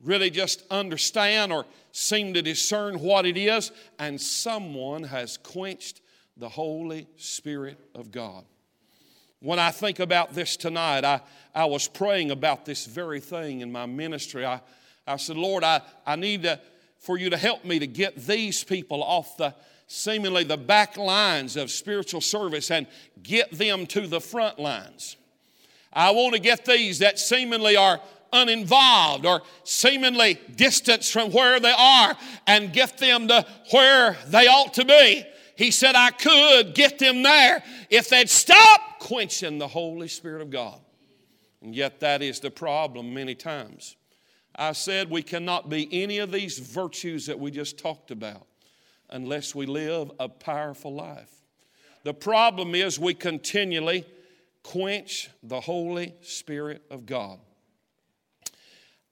[0.03, 3.71] really just understand or seem to discern what it is.
[4.01, 6.01] And someone has quenched
[6.37, 8.45] the Holy Spirit of God.
[9.41, 11.21] When I think about this tonight, I,
[11.55, 14.47] I was praying about this very thing in my ministry.
[14.47, 14.61] I,
[15.07, 16.59] I said, Lord, I, I need to,
[16.99, 19.55] for you to help me to get these people off the
[19.89, 22.87] seemingly the back lines of spiritual service and
[23.23, 25.17] get them to the front lines.
[25.93, 28.01] I want to get these that seemingly are
[28.33, 34.75] uninvolved or seemingly distanced from where they are and get them to where they ought
[34.75, 35.25] to be.
[35.57, 40.51] He said, I could get them there if they'd stop quenching the Holy Spirit of
[40.51, 40.81] God.
[41.63, 43.97] And yet, that is the problem many times.
[44.55, 48.47] I said we cannot be any of these virtues that we just talked about
[49.11, 51.31] unless we live a powerful life.
[52.05, 54.07] The problem is we continually
[54.63, 57.39] quench the Holy Spirit of God.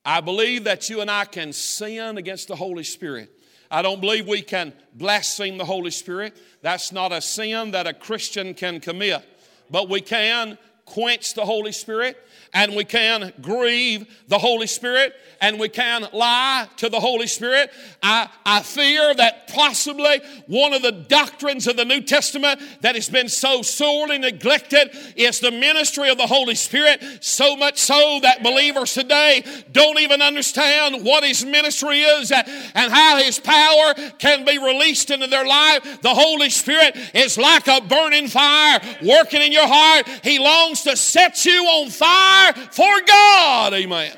[0.04, 3.30] I believe that you and I can sin against the Holy Spirit.
[3.70, 6.36] I don't believe we can blaspheme the Holy Spirit.
[6.62, 9.24] That's not a sin that a Christian can commit.
[9.70, 12.16] But we can quench the Holy Spirit
[12.54, 17.70] and we can grieve the Holy Spirit and we can lie to the Holy Spirit.
[18.02, 23.10] I, I fear that possibly one of the doctrines of the New Testament that has
[23.10, 28.42] been so sorely neglected is the ministry of the Holy Spirit, so much so that
[28.42, 34.58] believers today don't even understand what His ministry is and how His power can be
[34.58, 36.00] released into their life.
[36.02, 40.08] The Holy Spirit is like a burning fire working in your heart.
[40.22, 43.74] He longs to set you on fire for God.
[43.74, 44.16] Amen.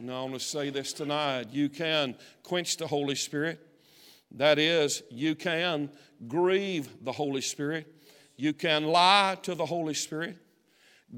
[0.00, 1.48] Now, I want to say this tonight.
[1.52, 3.60] You can quench the Holy Spirit.
[4.32, 5.90] That is, you can
[6.26, 7.86] grieve the Holy Spirit.
[8.36, 10.36] You can lie to the Holy Spirit.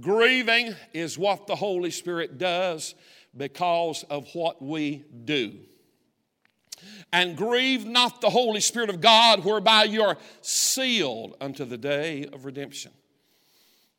[0.01, 2.95] Grieving is what the Holy Spirit does
[3.37, 5.55] because of what we do.
[7.13, 12.27] And grieve not the Holy Spirit of God, whereby you are sealed unto the day
[12.33, 12.93] of redemption.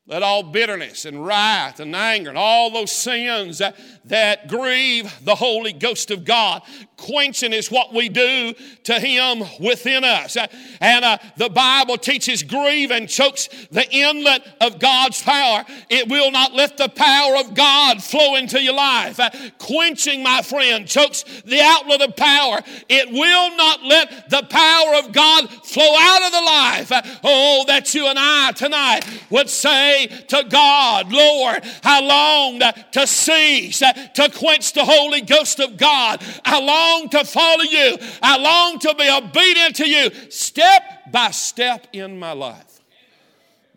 [0.08, 3.76] Let all bitterness and wrath and anger and all those sins that,
[4.06, 6.62] that grieve the Holy Ghost of God.
[6.96, 8.54] Quenching is what we do
[8.84, 10.38] to Him within us.
[10.80, 15.66] And uh, the Bible teaches grieve and chokes the inlet of God's power.
[15.90, 19.20] It will not let the power of God flow into your life.
[19.20, 22.62] Uh, quenching, my friend, chokes the outlet of power.
[22.88, 26.92] It will not let the power of God flow out of the life.
[26.92, 29.02] Uh, oh, that you and I tonight
[29.32, 29.95] would say,
[30.28, 36.24] to God, Lord, I long to cease, to quench the Holy Ghost of God.
[36.44, 37.98] I long to follow you.
[38.22, 42.80] I long to be obedient to you step by step in my life.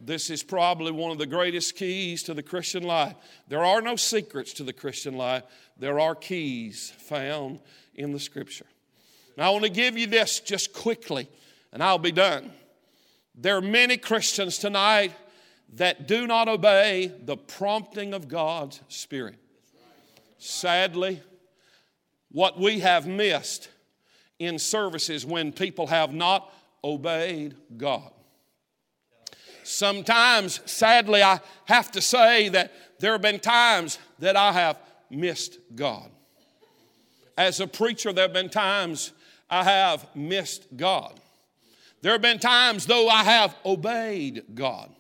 [0.01, 3.15] This is probably one of the greatest keys to the Christian life.
[3.49, 5.43] There are no secrets to the Christian life,
[5.77, 7.61] there are keys found
[7.95, 8.67] in the Scripture.
[9.37, 11.29] Now, I want to give you this just quickly,
[11.73, 12.51] and I'll be done.
[13.35, 15.13] There are many Christians tonight
[15.75, 19.37] that do not obey the prompting of God's Spirit.
[20.39, 21.21] Sadly,
[22.31, 23.69] what we have missed
[24.39, 26.53] in services when people have not
[26.85, 28.13] obeyed God.
[29.65, 34.79] Sometimes, sadly, I have to say that there have been times that I have
[35.11, 36.11] missed God.
[37.37, 39.13] As a preacher, there have been times
[39.51, 41.21] I have missed God.
[42.01, 44.91] There have been times, though, I have obeyed God.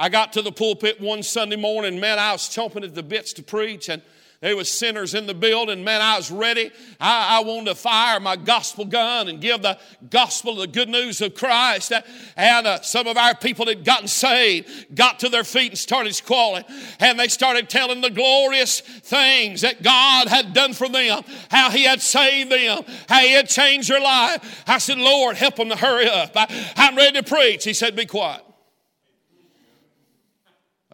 [0.00, 3.32] I got to the pulpit one Sunday morning, man, I was chomping at the bits
[3.34, 4.00] to preach, and
[4.40, 5.82] there was sinners in the building.
[5.82, 6.70] Man, I was ready.
[7.00, 9.76] I, I, wanted to fire my gospel gun and give the
[10.10, 11.92] gospel the good news of Christ.
[12.36, 16.14] And uh, some of our people had gotten saved, got to their feet and started
[16.14, 16.62] squalling.
[17.00, 21.82] And they started telling the glorious things that God had done for them, how He
[21.82, 24.62] had saved them, how He had changed their life.
[24.68, 26.30] I said, Lord, help them to hurry up.
[26.36, 26.46] I,
[26.76, 27.64] I'm ready to preach.
[27.64, 28.44] He said, Be quiet.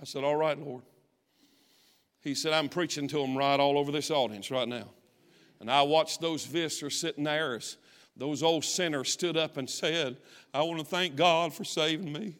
[0.05, 0.83] I said, All right, Lord.
[2.21, 4.91] He said, I'm preaching to them right all over this audience right now.
[5.61, 7.79] And I watched those visitors sitting there as
[8.15, 10.19] those old sinners stood up and said,
[10.53, 12.37] I want to thank God for saving me.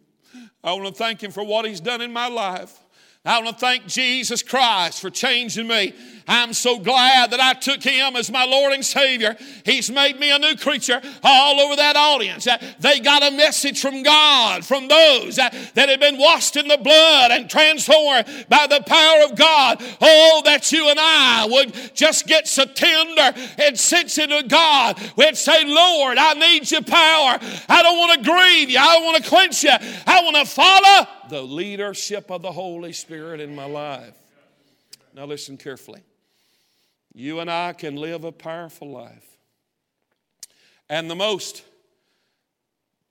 [0.63, 2.84] I want to thank Him for what He's done in my life.
[3.27, 5.95] I want to thank Jesus Christ for changing me.
[6.29, 9.35] I'm so glad that I took Him as my Lord and Savior.
[9.65, 12.47] He's made me a new creature all over that audience.
[12.47, 16.69] Uh, they got a message from God, from those uh, that had been washed in
[16.69, 19.83] the blood and transformed by the power of God.
[20.01, 25.01] Oh, that you and I would just get so tender and sensitive to God.
[25.17, 27.39] We'd say, Lord, I need your power.
[27.69, 28.79] I don't want to grieve you.
[28.79, 29.73] I don't want to quench you.
[30.07, 34.17] I want to follow the leadership of the Holy Spirit in my life.
[35.15, 36.03] Now, listen carefully.
[37.15, 39.27] You and I can live a powerful life.
[40.89, 41.65] And the most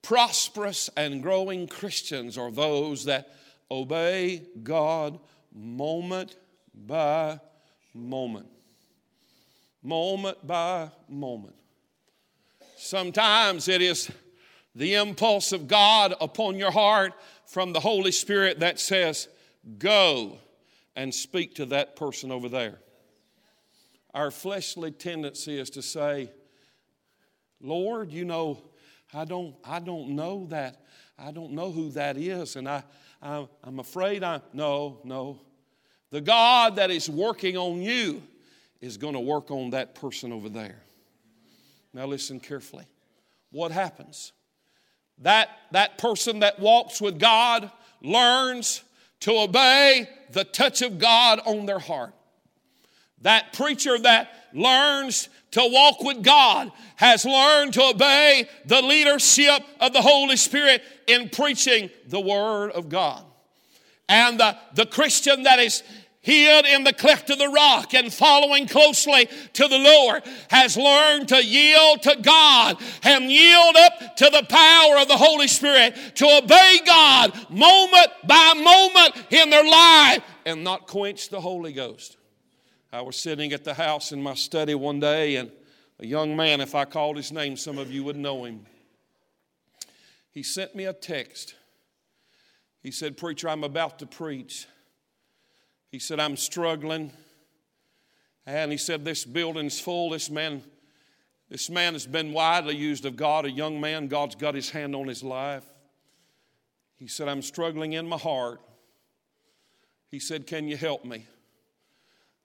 [0.01, 3.33] prosperous and growing Christians are those that
[3.71, 5.19] obey God
[5.53, 6.35] moment
[6.73, 7.39] by
[7.93, 8.47] moment.
[9.81, 11.55] Moment by moment.
[12.75, 14.11] Sometimes it is
[14.75, 17.13] the impulse of God upon your heart
[17.47, 19.27] from the Holy Spirit that says,
[19.77, 20.37] Go
[20.95, 22.79] and speak to that person over there.
[24.13, 26.29] Our fleshly tendency is to say,
[27.61, 28.61] Lord, you know,
[29.13, 30.81] I don't, I don't know that.
[31.17, 32.55] I don't know who that is.
[32.55, 32.83] And I,
[33.21, 35.39] I, I'm afraid I, no, no.
[36.11, 38.21] The God that is working on you
[38.81, 40.83] is going to work on that person over there.
[41.93, 42.85] Now, listen carefully.
[43.51, 44.33] What happens?
[45.23, 47.71] That, that person that walks with God
[48.01, 48.83] learns
[49.21, 52.13] to obey the touch of God on their heart.
[53.21, 59.93] That preacher that learns to walk with God has learned to obey the leadership of
[59.93, 63.23] the Holy Spirit in preaching the Word of God.
[64.09, 65.83] And the, the Christian that is
[66.23, 71.27] hid in the cleft of the rock and following closely to the Lord has learned
[71.27, 76.25] to yield to God and yield up to the power of the Holy Spirit to
[76.25, 82.17] obey God moment by moment in their life and not quench the Holy Ghost.
[82.91, 85.51] I was sitting at the house in my study one day and
[85.99, 88.65] a young man, if I called his name, some of you would know him.
[90.31, 91.55] He sent me a text.
[92.81, 94.67] He said, Preacher, I'm about to preach.
[95.93, 97.11] He said, I'm struggling.
[98.47, 100.09] And he said, This building's full.
[100.09, 100.63] This man,
[101.49, 104.07] this man has been widely used of God, a young man.
[104.07, 105.63] God's got his hand on his life.
[106.95, 108.59] He said, I'm struggling in my heart.
[110.09, 111.27] He said, Can you help me?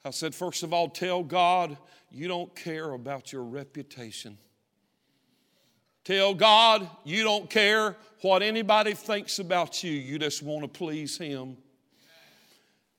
[0.05, 1.79] I said, First of all, tell God
[2.11, 4.37] you don't care about your reputation.
[6.05, 11.17] Tell God you don't care what anybody thinks about you, you just want to please
[11.17, 11.57] Him.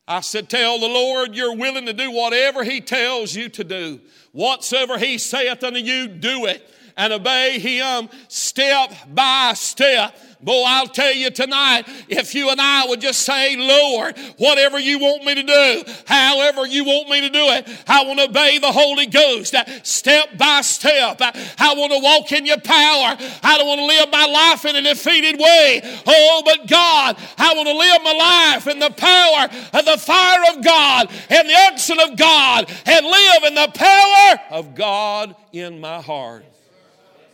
[0.09, 4.01] I said, Tell the Lord you're willing to do whatever He tells you to do.
[4.31, 6.67] Whatsoever He saith unto you, do it
[6.99, 10.15] and obey Him step by step.
[10.41, 14.99] Boy, I'll tell you tonight, if you and I would just say, Lord, whatever you
[14.99, 18.57] want me to do, however you want me to do it, I want to obey
[18.57, 21.19] the Holy Ghost uh, step by step.
[21.19, 23.17] Uh, I want to walk in your power.
[23.43, 25.81] I don't want to live my life in a defeated way.
[26.07, 29.43] Oh, but God, I want to live my life in the power
[29.77, 34.57] of the fire of God and the unction of God and live in the power
[34.57, 36.45] of God in my heart.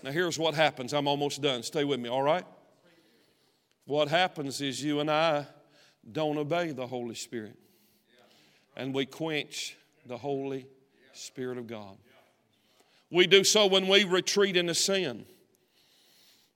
[0.05, 0.93] Now, here's what happens.
[0.93, 1.63] I'm almost done.
[1.63, 2.45] Stay with me, all right?
[3.85, 5.47] What happens is you and I
[6.11, 7.57] don't obey the Holy Spirit,
[8.77, 9.75] and we quench
[10.05, 10.67] the Holy
[11.13, 11.97] Spirit of God.
[13.09, 15.25] We do so when we retreat into sin.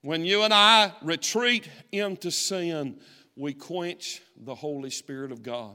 [0.03, 2.99] When you and I retreat into sin,
[3.35, 5.73] we quench the Holy Spirit of God.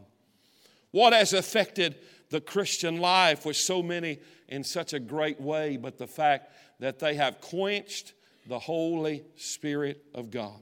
[0.92, 1.96] What has affected
[2.30, 6.98] the Christian life with so many in such a great way, but the fact that
[6.98, 8.12] they have quenched
[8.46, 10.60] the Holy Spirit of God.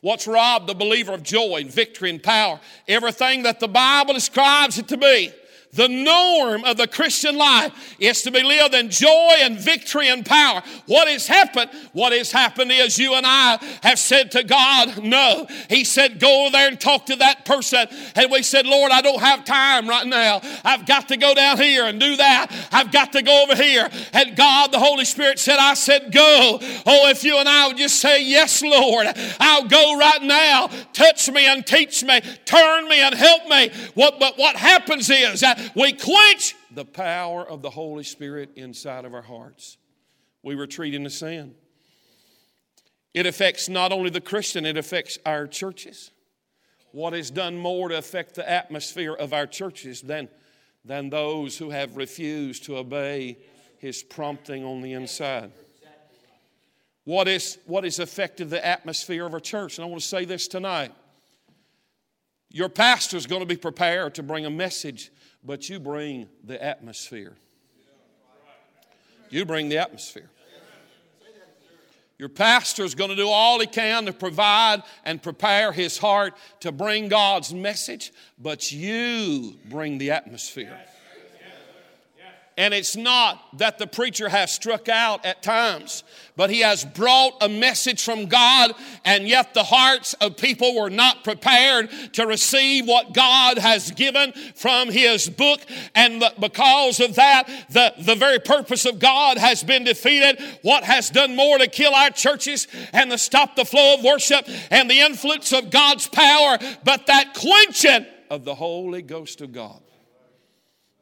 [0.00, 2.60] What's robbed the believer of joy and victory and power?
[2.88, 5.32] Everything that the Bible describes it to be.
[5.74, 10.24] The norm of the Christian life is to be lived in joy and victory and
[10.24, 10.62] power.
[10.84, 11.70] What has happened?
[11.94, 15.46] What has happened is you and I have said to God, no.
[15.70, 17.86] He said, go over there and talk to that person.
[18.14, 20.42] And we said, Lord, I don't have time right now.
[20.62, 22.48] I've got to go down here and do that.
[22.70, 23.88] I've got to go over here.
[24.12, 26.58] And God, the Holy Spirit said, I said, go.
[26.84, 29.06] Oh, if you and I would just say, yes, Lord,
[29.40, 30.68] I'll go right now.
[30.92, 32.20] Touch me and teach me.
[32.44, 33.70] Turn me and help me.
[33.94, 39.04] What, but what happens is that we quench the power of the Holy Spirit inside
[39.04, 39.76] of our hearts.
[40.42, 41.54] We retreat into sin.
[43.14, 46.10] It affects not only the Christian, it affects our churches.
[46.92, 50.28] What has done more to affect the atmosphere of our churches than,
[50.84, 53.38] than those who have refused to obey
[53.78, 55.52] his prompting on the inside?
[57.04, 59.76] What is what has affected the atmosphere of our church?
[59.76, 60.92] And I want to say this tonight.
[62.48, 65.10] Your pastor is going to be prepared to bring a message
[65.44, 67.36] but you bring the atmosphere.
[69.30, 70.30] You bring the atmosphere.
[72.18, 76.34] Your pastor is going to do all he can to provide and prepare his heart
[76.60, 80.78] to bring God's message, but you bring the atmosphere.
[82.58, 86.04] And it's not that the preacher has struck out at times,
[86.36, 88.72] but he has brought a message from God,
[89.04, 94.32] and yet the hearts of people were not prepared to receive what God has given
[94.54, 95.60] from his book.
[95.94, 100.38] And because of that, the, the very purpose of God has been defeated.
[100.60, 104.46] What has done more to kill our churches and to stop the flow of worship
[104.70, 109.80] and the influence of God's power, but that quenching of the Holy Ghost of God.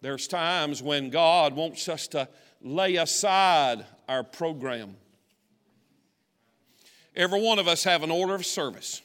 [0.01, 2.29] There's times when God wants us to
[2.63, 4.97] lay aside our program.
[7.15, 9.03] Every one of us have an order of service.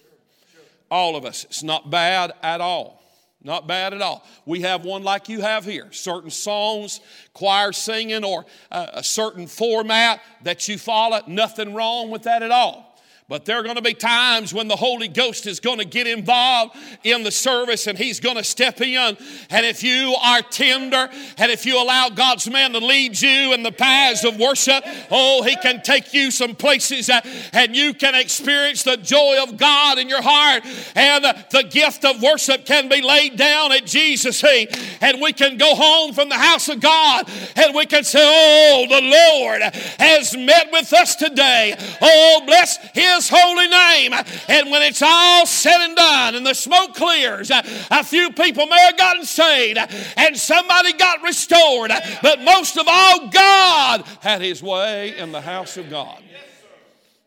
[0.89, 1.43] All of us.
[1.45, 3.01] It's not bad at all.
[3.43, 4.25] Not bad at all.
[4.45, 6.99] We have one like you have here certain songs,
[7.33, 11.21] choir singing, or uh, a certain format that you follow.
[11.27, 12.84] Nothing wrong with that at all.
[13.27, 16.05] But there are going to be times when the Holy Ghost is going to get
[16.05, 19.17] involved in the service and He's going to step in.
[19.49, 21.09] And if you are tender
[21.39, 25.41] and if you allow God's man to lead you in the paths of worship, oh,
[25.41, 27.19] He can take you some places uh,
[27.51, 30.63] and you can experience the joy of God in your heart.
[30.95, 34.69] And the gift of worship can be laid down at Jesus' feet.
[35.01, 38.85] And we can go home from the house of God and we can say, Oh,
[38.87, 39.61] the Lord
[39.97, 41.75] has met with us today.
[41.99, 44.13] Oh, bless His his holy name.
[44.47, 48.79] And when it's all said and done and the smoke clears, a few people may
[48.79, 49.79] have gotten saved
[50.17, 51.91] and somebody got restored.
[52.21, 56.21] But most of all, God had his way in the house of God.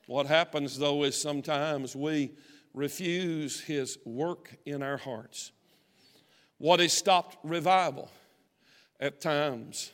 [0.06, 2.32] What happens though is sometimes we
[2.74, 5.52] refuse his work in our hearts.
[6.58, 8.10] What has stopped revival
[8.98, 9.92] at times?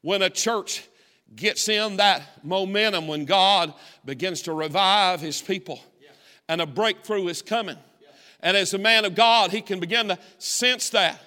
[0.00, 0.88] When a church
[1.36, 3.72] gets in that momentum when God
[4.04, 5.80] begins to revive his people
[6.48, 7.78] and a breakthrough is coming.
[8.40, 11.20] And as a man of God, he can begin to sense that.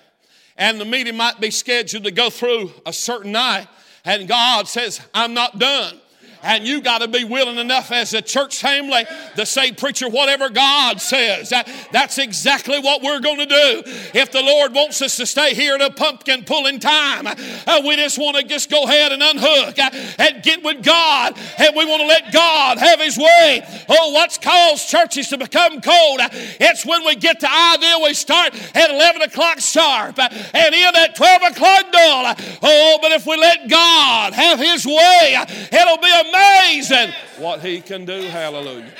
[0.57, 3.67] And the meeting might be scheduled to go through a certain night,
[4.03, 5.99] and God says, I'm not done.
[6.45, 10.49] And you got to be willing enough as a church family to say, Preacher, whatever
[10.49, 11.49] God says.
[11.49, 13.83] That, that's exactly what we're going to do.
[14.13, 17.95] If the Lord wants us to stay here in a pumpkin pulling time, uh, we
[17.95, 19.89] just want to just go ahead and unhook uh,
[20.19, 21.35] and get with God.
[21.57, 23.63] And we want to let God have His way.
[23.89, 26.19] Oh, what's caused churches to become cold?
[26.59, 30.95] It's when we get the idea we start at 11 o'clock sharp uh, and end
[30.95, 32.35] at 12 o'clock dull.
[32.61, 35.37] Oh, but if we let God have His way,
[35.71, 38.21] it'll be amazing what He can do.
[38.21, 38.93] Hallelujah.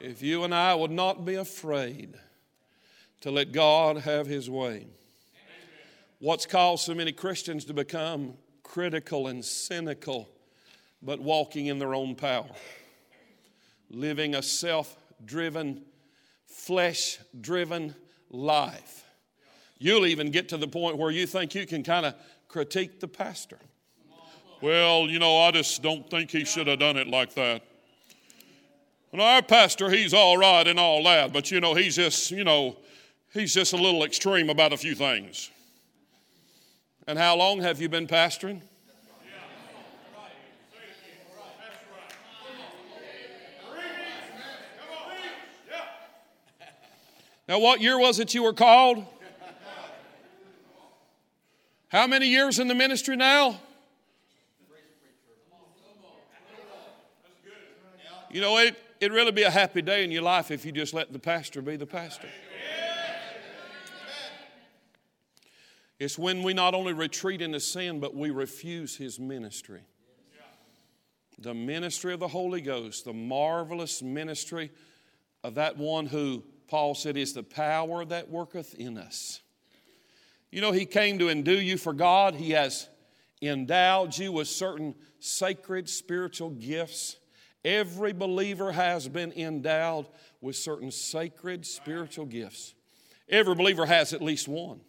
[0.00, 2.14] If you and I would not be afraid
[3.20, 4.86] to let God have His way.
[6.18, 10.28] What's caused so many Christians to become critical and cynical,
[11.02, 12.50] but walking in their own power,
[13.90, 15.82] living a self driven,
[16.46, 17.94] flesh driven
[18.30, 19.04] life.
[19.78, 22.14] You'll even get to the point where you think you can kind of
[22.48, 23.58] critique the pastor.
[24.62, 27.62] Well, you know, I just don't think he should have done it like that.
[29.10, 32.44] And our pastor, he's all right and all that, but you know, he's just, you
[32.44, 32.76] know,
[33.34, 35.50] he's just a little extreme about a few things.
[37.08, 38.62] And how long have you been pastoring?
[47.48, 49.04] Now, what year was it you were called?
[51.88, 53.58] How many years in the ministry now?
[58.32, 60.94] You know, it, it'd really be a happy day in your life if you just
[60.94, 62.28] let the pastor be the pastor.
[65.98, 69.82] It's when we not only retreat into sin, but we refuse his ministry.
[71.38, 74.70] The ministry of the Holy Ghost, the marvelous ministry
[75.44, 79.42] of that one who Paul said is the power that worketh in us.
[80.50, 82.34] You know, He came to endue you for God.
[82.34, 82.88] He has
[83.40, 87.16] endowed you with certain sacred spiritual gifts.
[87.64, 90.06] Every believer has been endowed
[90.40, 92.74] with certain sacred spiritual gifts.
[93.28, 94.80] Every believer has at least one.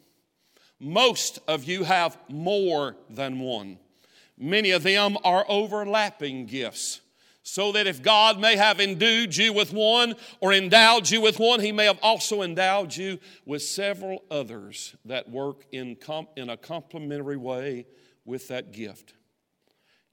[0.79, 3.77] Most of you have more than one.
[4.37, 6.99] Many of them are overlapping gifts
[7.43, 11.59] so that if God may have endued you with one or endowed you with one,
[11.59, 16.57] He may have also endowed you with several others that work in, com- in a
[16.57, 17.85] complementary way
[18.25, 19.13] with that gift.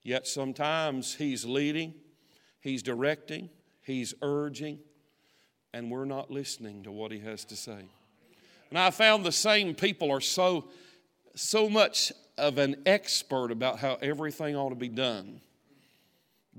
[0.03, 1.95] Yet sometimes He's leading,
[2.61, 3.51] He's directing,
[3.83, 4.79] He's urging,
[5.73, 7.85] and we're not listening to what He has to say.
[8.71, 10.67] And I found the same people are so,
[11.35, 15.41] so much of an expert about how everything ought to be done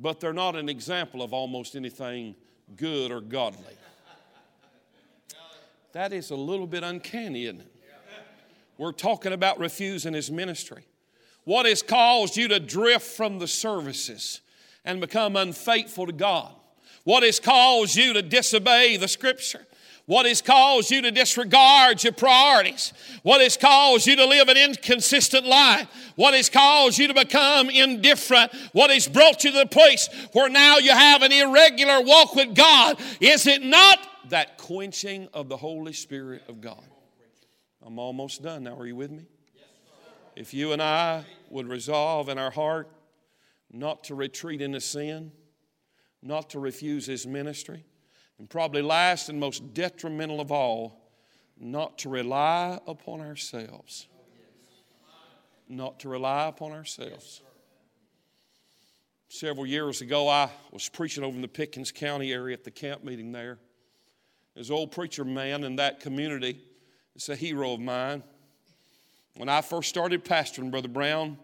[0.02, 2.36] but they're not an example of almost anything
[2.76, 3.76] good or godly.
[5.94, 7.76] That is a little bit uncanny, isn't it?
[8.78, 10.86] We're talking about refusing his ministry.
[11.44, 14.42] What has caused you to drift from the services
[14.86, 16.54] and become unfaithful to God?
[17.04, 19.66] What has caused you to disobey the scripture?
[20.06, 22.92] What has caused you to disregard your priorities?
[23.24, 25.88] What has caused you to live an inconsistent life?
[26.16, 28.52] What has caused you to become indifferent?
[28.74, 32.56] What has brought you to the place where now you have an irregular walk with
[32.56, 33.00] God?
[33.20, 36.84] Is it not that quenching of the Holy Spirit of God?
[37.82, 38.76] I'm almost done now.
[38.78, 39.26] Are you with me?
[40.36, 42.90] If you and I would resolve in our heart
[43.72, 45.32] not to retreat into sin,
[46.22, 47.86] not to refuse His ministry,
[48.38, 51.12] and probably last and most detrimental of all,
[51.58, 54.08] not to rely upon ourselves.
[55.70, 57.42] Not to rely upon ourselves.
[59.30, 63.06] Several years ago, I was preaching over in the Pickens County area at the camp
[63.06, 63.60] meeting there.
[64.54, 66.60] There's an old preacher man in that community.
[67.16, 68.24] It's a hero of mine.
[69.38, 71.38] When I first started pastoring, Brother Brown,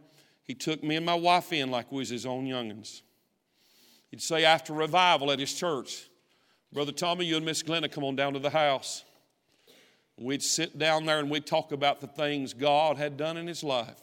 [0.48, 3.02] he took me and my wife in like we was his own youngins.
[4.10, 6.08] He'd say after revival at his church,
[6.72, 9.04] Brother Tommy, you and Miss Glenna come on down to the house.
[10.18, 13.64] We'd sit down there and we'd talk about the things God had done in his
[13.64, 14.02] life.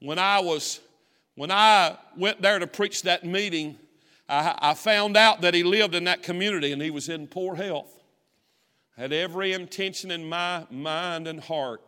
[0.00, 0.80] When I was,
[1.34, 3.78] when I went there to preach that meeting,
[4.28, 7.56] I, I found out that he lived in that community and he was in poor
[7.56, 7.92] health.
[8.96, 11.80] Had every intention in my mind and heart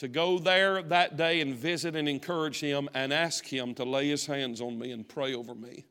[0.00, 4.08] to go there that day and visit and encourage him and ask him to lay
[4.08, 5.84] his hands on me and pray over me.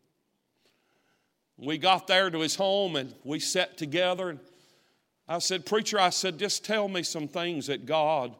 [1.57, 4.29] We got there to his home and we sat together.
[4.29, 4.39] And
[5.27, 8.33] I said, Preacher, I said, just tell me some things that God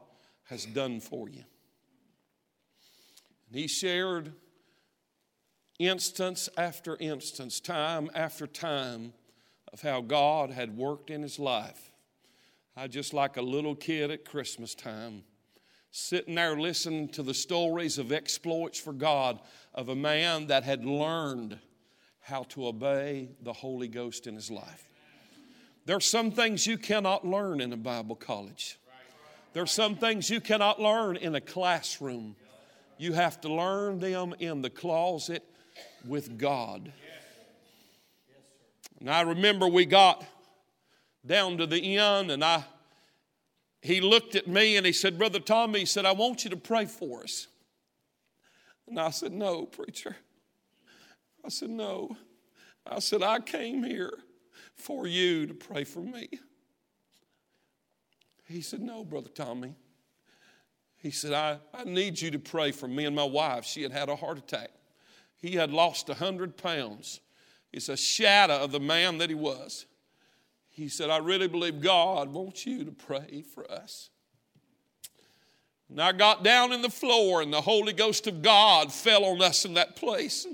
[0.46, 1.44] has done for you.
[3.48, 4.34] And he shared
[5.78, 9.14] instance after instance, time after time,
[9.72, 11.92] of how God had worked in his life.
[12.76, 15.26] I just like a little kid at Christmas time,
[15.92, 19.40] sitting there listening to the stories of exploits for God
[19.74, 21.58] of a man that had learned
[22.22, 24.86] how to obey the Holy Ghost in his life.
[25.86, 28.78] There are some things you cannot learn in a Bible college.
[29.54, 32.36] There are some things you cannot learn in a classroom.
[33.00, 35.44] You have to learn them in the closet
[36.06, 36.92] with God.
[39.00, 40.24] And I remember we got
[41.26, 42.64] down to the end, and I
[43.82, 46.58] he looked at me and he said, Brother Tommy, he said, I want you to
[46.58, 47.48] pray for us.
[48.88, 50.16] And I said, No, preacher.
[51.46, 52.16] I said, No.
[52.86, 54.14] I said, I came here
[54.76, 56.30] for you to pray for me.
[58.46, 59.76] He said, No, Brother Tommy.
[60.98, 63.64] He said, I, I need you to pray for me and my wife.
[63.64, 64.72] She had had a heart attack.
[65.38, 67.22] He had lost 100 pounds.
[67.72, 69.86] It's a shadow of the man that he was.
[70.80, 74.12] He said, I really believe God wants you to pray for us.
[75.90, 79.42] And I got down in the floor, and the Holy Ghost of God fell on
[79.42, 80.48] us in that place.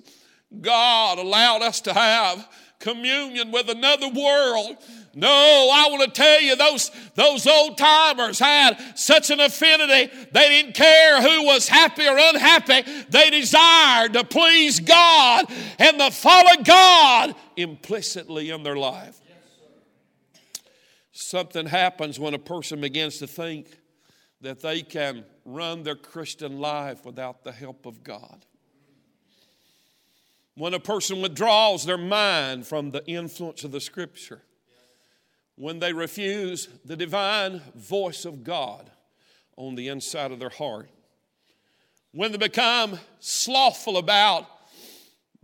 [0.61, 2.49] God allowed us to have
[2.79, 4.77] communion with another world.
[5.13, 10.11] No, I want to tell you, those, those old timers had such an affinity.
[10.31, 12.81] They didn't care who was happy or unhappy.
[13.09, 15.45] They desired to please God
[15.77, 19.21] and to follow God implicitly in their life.
[21.17, 23.67] Something happens when a person begins to think
[24.41, 28.45] that they can run their Christian life without the help of God.
[30.55, 34.41] When a person withdraws their mind from the influence of the Scripture,
[35.55, 38.91] when they refuse the divine voice of God
[39.55, 40.89] on the inside of their heart,
[42.11, 44.47] when they become slothful about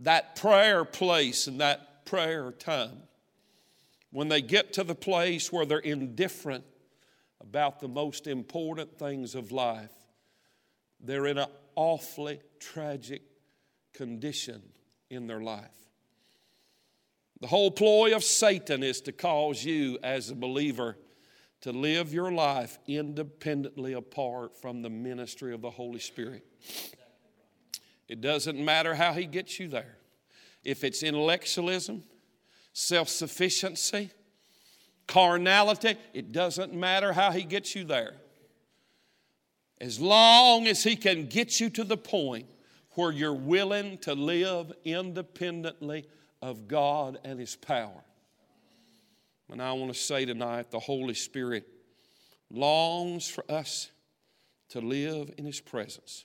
[0.00, 3.04] that prayer place and that prayer time,
[4.12, 6.64] when they get to the place where they're indifferent
[7.40, 9.90] about the most important things of life,
[11.00, 13.22] they're in an awfully tragic
[13.92, 14.62] condition
[15.10, 15.66] in their life.
[17.40, 20.96] The whole ploy of Satan is to cause you as a believer
[21.62, 26.44] to live your life independently apart from the ministry of the Holy Spirit.
[28.08, 29.96] It doesn't matter how he gets you there.
[30.64, 32.04] If it's intellectualism,
[32.72, 34.10] self sufficiency,
[35.06, 38.14] carnality, it doesn't matter how he gets you there.
[39.80, 42.46] As long as he can get you to the point
[42.94, 46.06] where you're willing to live independently
[46.40, 48.04] of God and His power.
[49.50, 51.66] And I want to say tonight the Holy Spirit
[52.50, 53.90] longs for us
[54.70, 56.24] to live in His presence.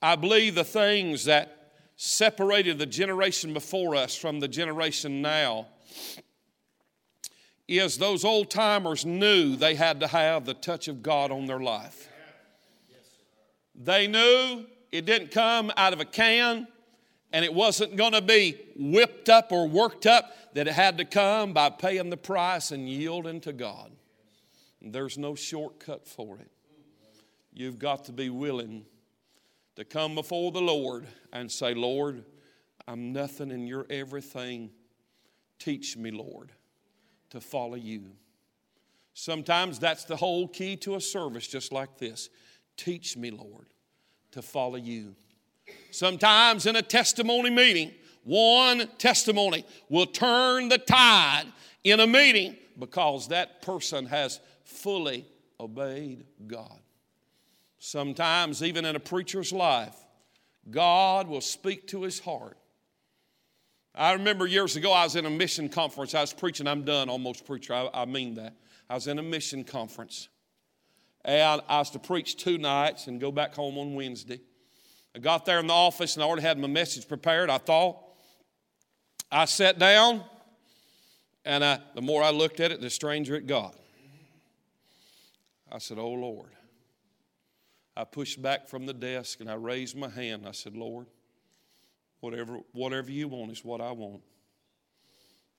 [0.00, 1.61] I believe the things that
[1.96, 5.66] separated the generation before us from the generation now
[7.68, 11.60] is those old timers knew they had to have the touch of God on their
[11.60, 12.08] life.
[13.74, 16.66] They knew it didn't come out of a can
[17.32, 21.04] and it wasn't going to be whipped up or worked up, that it had to
[21.06, 23.90] come by paying the price and yielding to God.
[24.82, 26.50] There's no shortcut for it.
[27.54, 28.84] You've got to be willing
[29.82, 32.24] to come before the Lord and say, Lord,
[32.86, 34.70] I'm nothing and you're everything.
[35.58, 36.52] Teach me, Lord,
[37.30, 38.12] to follow you.
[39.14, 42.30] Sometimes that's the whole key to a service just like this.
[42.76, 43.66] Teach me, Lord
[44.32, 45.14] to follow you.
[45.90, 47.92] Sometimes in a testimony meeting,
[48.24, 51.44] one testimony will turn the tide
[51.84, 55.26] in a meeting because that person has fully
[55.60, 56.81] obeyed God.
[57.84, 59.96] Sometimes, even in a preacher's life,
[60.70, 62.56] God will speak to his heart.
[63.92, 66.14] I remember years ago, I was in a mission conference.
[66.14, 67.74] I was preaching, I'm done, almost preacher.
[67.74, 68.54] I, I mean that.
[68.88, 70.28] I was in a mission conference.
[71.24, 74.38] And I was to preach two nights and go back home on Wednesday.
[75.16, 77.50] I got there in the office and I already had my message prepared.
[77.50, 77.98] I thought.
[79.28, 80.22] I sat down,
[81.44, 83.74] and I, the more I looked at it, the stranger it got.
[85.72, 86.50] I said, Oh Lord.
[87.96, 90.44] I pushed back from the desk and I raised my hand.
[90.46, 91.06] I said, Lord,
[92.20, 94.22] whatever, whatever you want is what I want.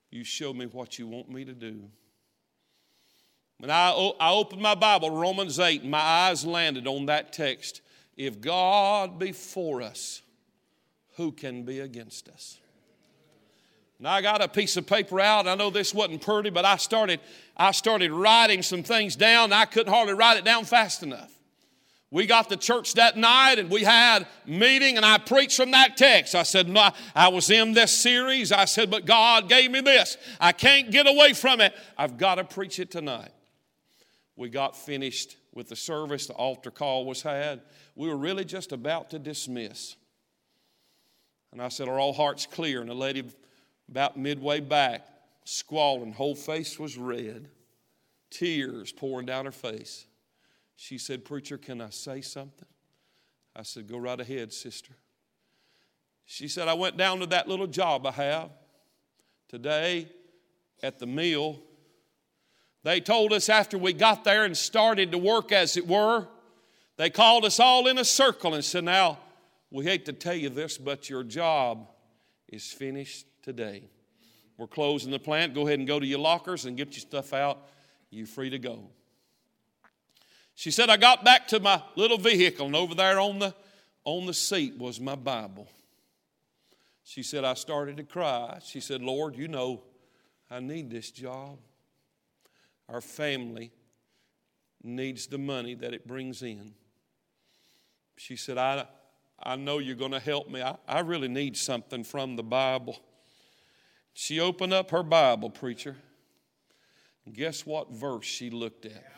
[0.09, 1.83] You show me what you want me to do.
[3.59, 7.81] When I, I opened my Bible, Romans 8, and my eyes landed on that text.
[8.17, 10.21] If God be for us,
[11.15, 12.57] who can be against us?
[13.99, 15.47] Now I got a piece of paper out.
[15.47, 17.21] I know this wasn't pretty, but I started,
[17.55, 19.53] I started writing some things down.
[19.53, 21.32] I couldn't hardly write it down fast enough.
[22.13, 25.97] We got to church that night and we had meeting and I preached from that
[25.97, 26.35] text.
[26.35, 28.51] I said, no, I was in this series.
[28.51, 30.15] I said, but God gave me this.
[30.39, 31.73] I can't get away from it.
[31.97, 33.31] I've got to preach it tonight
[34.35, 37.61] we got finished with the service, the altar call was had.
[37.95, 39.95] We were really just about to dismiss.
[41.51, 42.81] And I said, Are all hearts clear?
[42.81, 43.23] And the lady,
[43.89, 45.05] about midway back,
[45.43, 47.49] squalling, whole face was red,
[48.31, 50.07] tears pouring down her face.
[50.75, 52.67] She said, Preacher, can I say something?
[53.55, 54.93] I said, Go right ahead, sister.
[56.25, 58.49] She said, I went down to that little job I have
[59.49, 60.07] today
[60.81, 61.61] at the mill.
[62.83, 66.27] They told us after we got there and started to work, as it were,
[66.97, 69.19] they called us all in a circle and said, Now,
[69.71, 71.89] we hate to tell you this, but your job
[72.47, 73.89] is finished today.
[74.57, 75.55] We're closing the plant.
[75.55, 77.67] Go ahead and go to your lockers and get your stuff out.
[78.11, 78.89] You're free to go.
[80.55, 83.55] She said, I got back to my little vehicle, and over there on the,
[84.05, 85.67] on the seat was my Bible.
[87.03, 88.59] She said, I started to cry.
[88.63, 89.83] She said, Lord, you know
[90.49, 91.57] I need this job.
[92.87, 93.71] Our family
[94.83, 96.73] needs the money that it brings in.
[98.17, 98.85] She said, I,
[99.41, 100.61] I know you're going to help me.
[100.61, 102.99] I, I really need something from the Bible.
[104.13, 105.95] She opened up her Bible, preacher.
[107.31, 109.11] Guess what verse she looked at?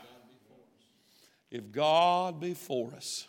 [1.56, 3.28] If God be for us,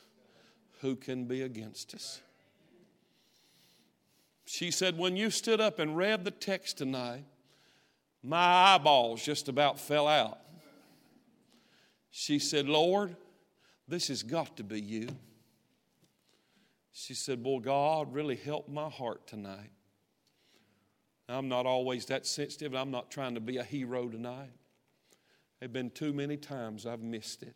[0.80, 2.20] who can be against us?
[4.46, 7.22] She said, When you stood up and read the text tonight,
[8.24, 10.40] my eyeballs just about fell out.
[12.10, 13.14] She said, Lord,
[13.86, 15.08] this has got to be you.
[16.92, 19.70] She said, Boy, God really helped my heart tonight.
[21.28, 24.50] I'm not always that sensitive, I'm not trying to be a hero tonight.
[25.60, 27.54] There have been too many times I've missed it.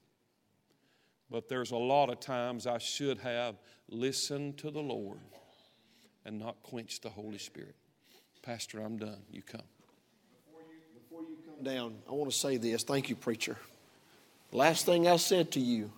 [1.31, 3.57] But there's a lot of times I should have
[3.89, 5.21] listened to the Lord
[6.25, 7.75] and not quenched the Holy Spirit.
[8.43, 9.23] Pastor, I'm done.
[9.31, 9.61] You come.
[10.47, 12.83] Before you, before you come down, I want to say this.
[12.83, 13.57] Thank you, preacher.
[14.53, 15.93] Last thing I said to you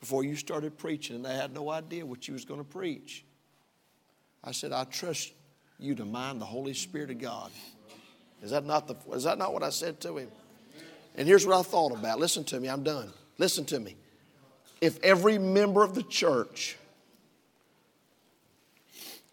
[0.00, 3.24] before you started preaching, and I had no idea what you was going to preach.
[4.42, 5.32] I said, I trust
[5.78, 7.50] you to mind the Holy Spirit of God.
[8.42, 10.28] Is that not the is that not what I said to him?
[11.16, 12.18] And here's what I thought about.
[12.18, 13.10] Listen to me, I'm done.
[13.38, 13.96] Listen to me.
[14.84, 16.76] If every member of the church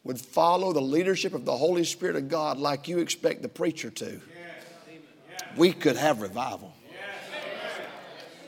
[0.06, 3.90] would follow the leadership of the Holy Spirit of God like you expect the preacher
[3.90, 4.22] to,
[5.58, 6.74] we could have revival.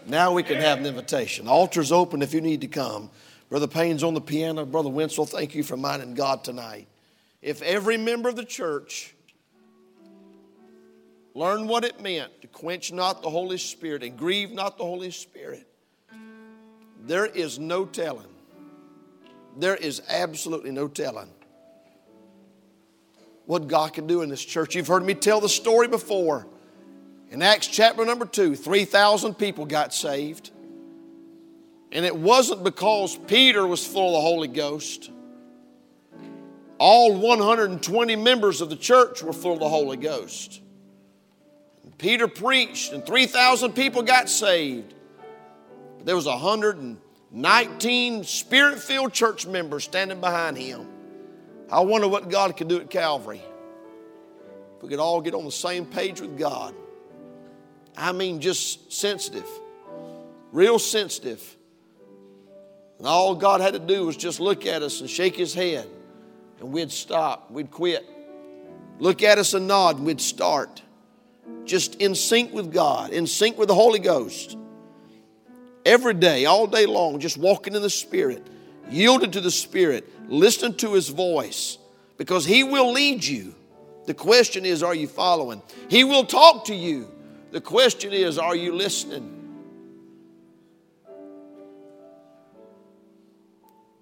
[0.06, 1.44] Now we can have an invitation.
[1.48, 3.10] The altar's open if you need to come.
[3.50, 4.66] Brother Payne's on the piano.
[4.66, 6.88] Brother Winslow, thank you for minding God tonight.
[7.42, 9.14] If every member of the church
[11.34, 15.12] learned what it meant to quench not the Holy Spirit and grieve not the Holy
[15.12, 15.68] Spirit,
[17.04, 18.28] there is no telling.
[19.58, 21.30] There is absolutely no telling
[23.46, 24.76] what God can do in this church.
[24.76, 26.48] You've heard me tell the story before
[27.30, 30.52] in Acts chapter number 2, 3,000 people got saved.
[31.92, 35.12] And it wasn't because Peter was full of the Holy Ghost.
[36.78, 40.62] All 120 members of the church were full of the Holy Ghost.
[41.98, 44.94] Peter preached, and 3,000 people got saved.
[46.04, 50.88] There was 119 spirit filled church members standing behind him.
[51.72, 53.42] I wonder what God could do at Calvary.
[54.78, 56.76] If we could all get on the same page with God
[57.96, 59.48] I mean, just sensitive,
[60.52, 61.58] real sensitive.
[62.98, 65.88] And all God had to do was just look at us and shake his head,
[66.60, 68.06] and we'd stop, we'd quit.
[69.00, 70.82] Look at us and nod, and we'd start.
[71.66, 74.58] Just in sync with God, in sync with the Holy Ghost.
[75.86, 78.46] Every day, all day long, just walking in the Spirit,
[78.90, 81.78] yielded to the Spirit, listening to His voice,
[82.18, 83.54] because He will lead you.
[84.06, 85.62] The question is, are you following?
[85.90, 87.10] He will talk to you.
[87.52, 89.42] The question is are you listening?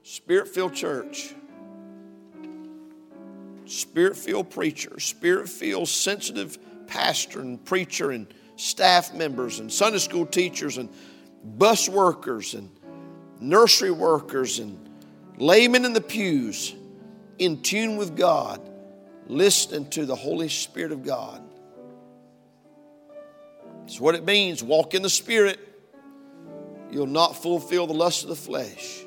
[0.04, 1.34] Spirit filled church,
[3.66, 6.58] spirit filled preacher, spirit filled sensitive
[6.88, 10.90] pastor and preacher and staff members and Sunday school teachers and
[11.44, 12.70] bus workers and
[13.40, 14.78] nursery workers and
[15.38, 16.76] laymen in the pews
[17.40, 18.62] in tune with God,
[19.28, 21.42] listening to the Holy Spirit of God.
[23.82, 24.64] That's what it means.
[24.64, 25.60] Walk in the Spirit.
[26.92, 29.04] You'll not fulfill the lust of the flesh.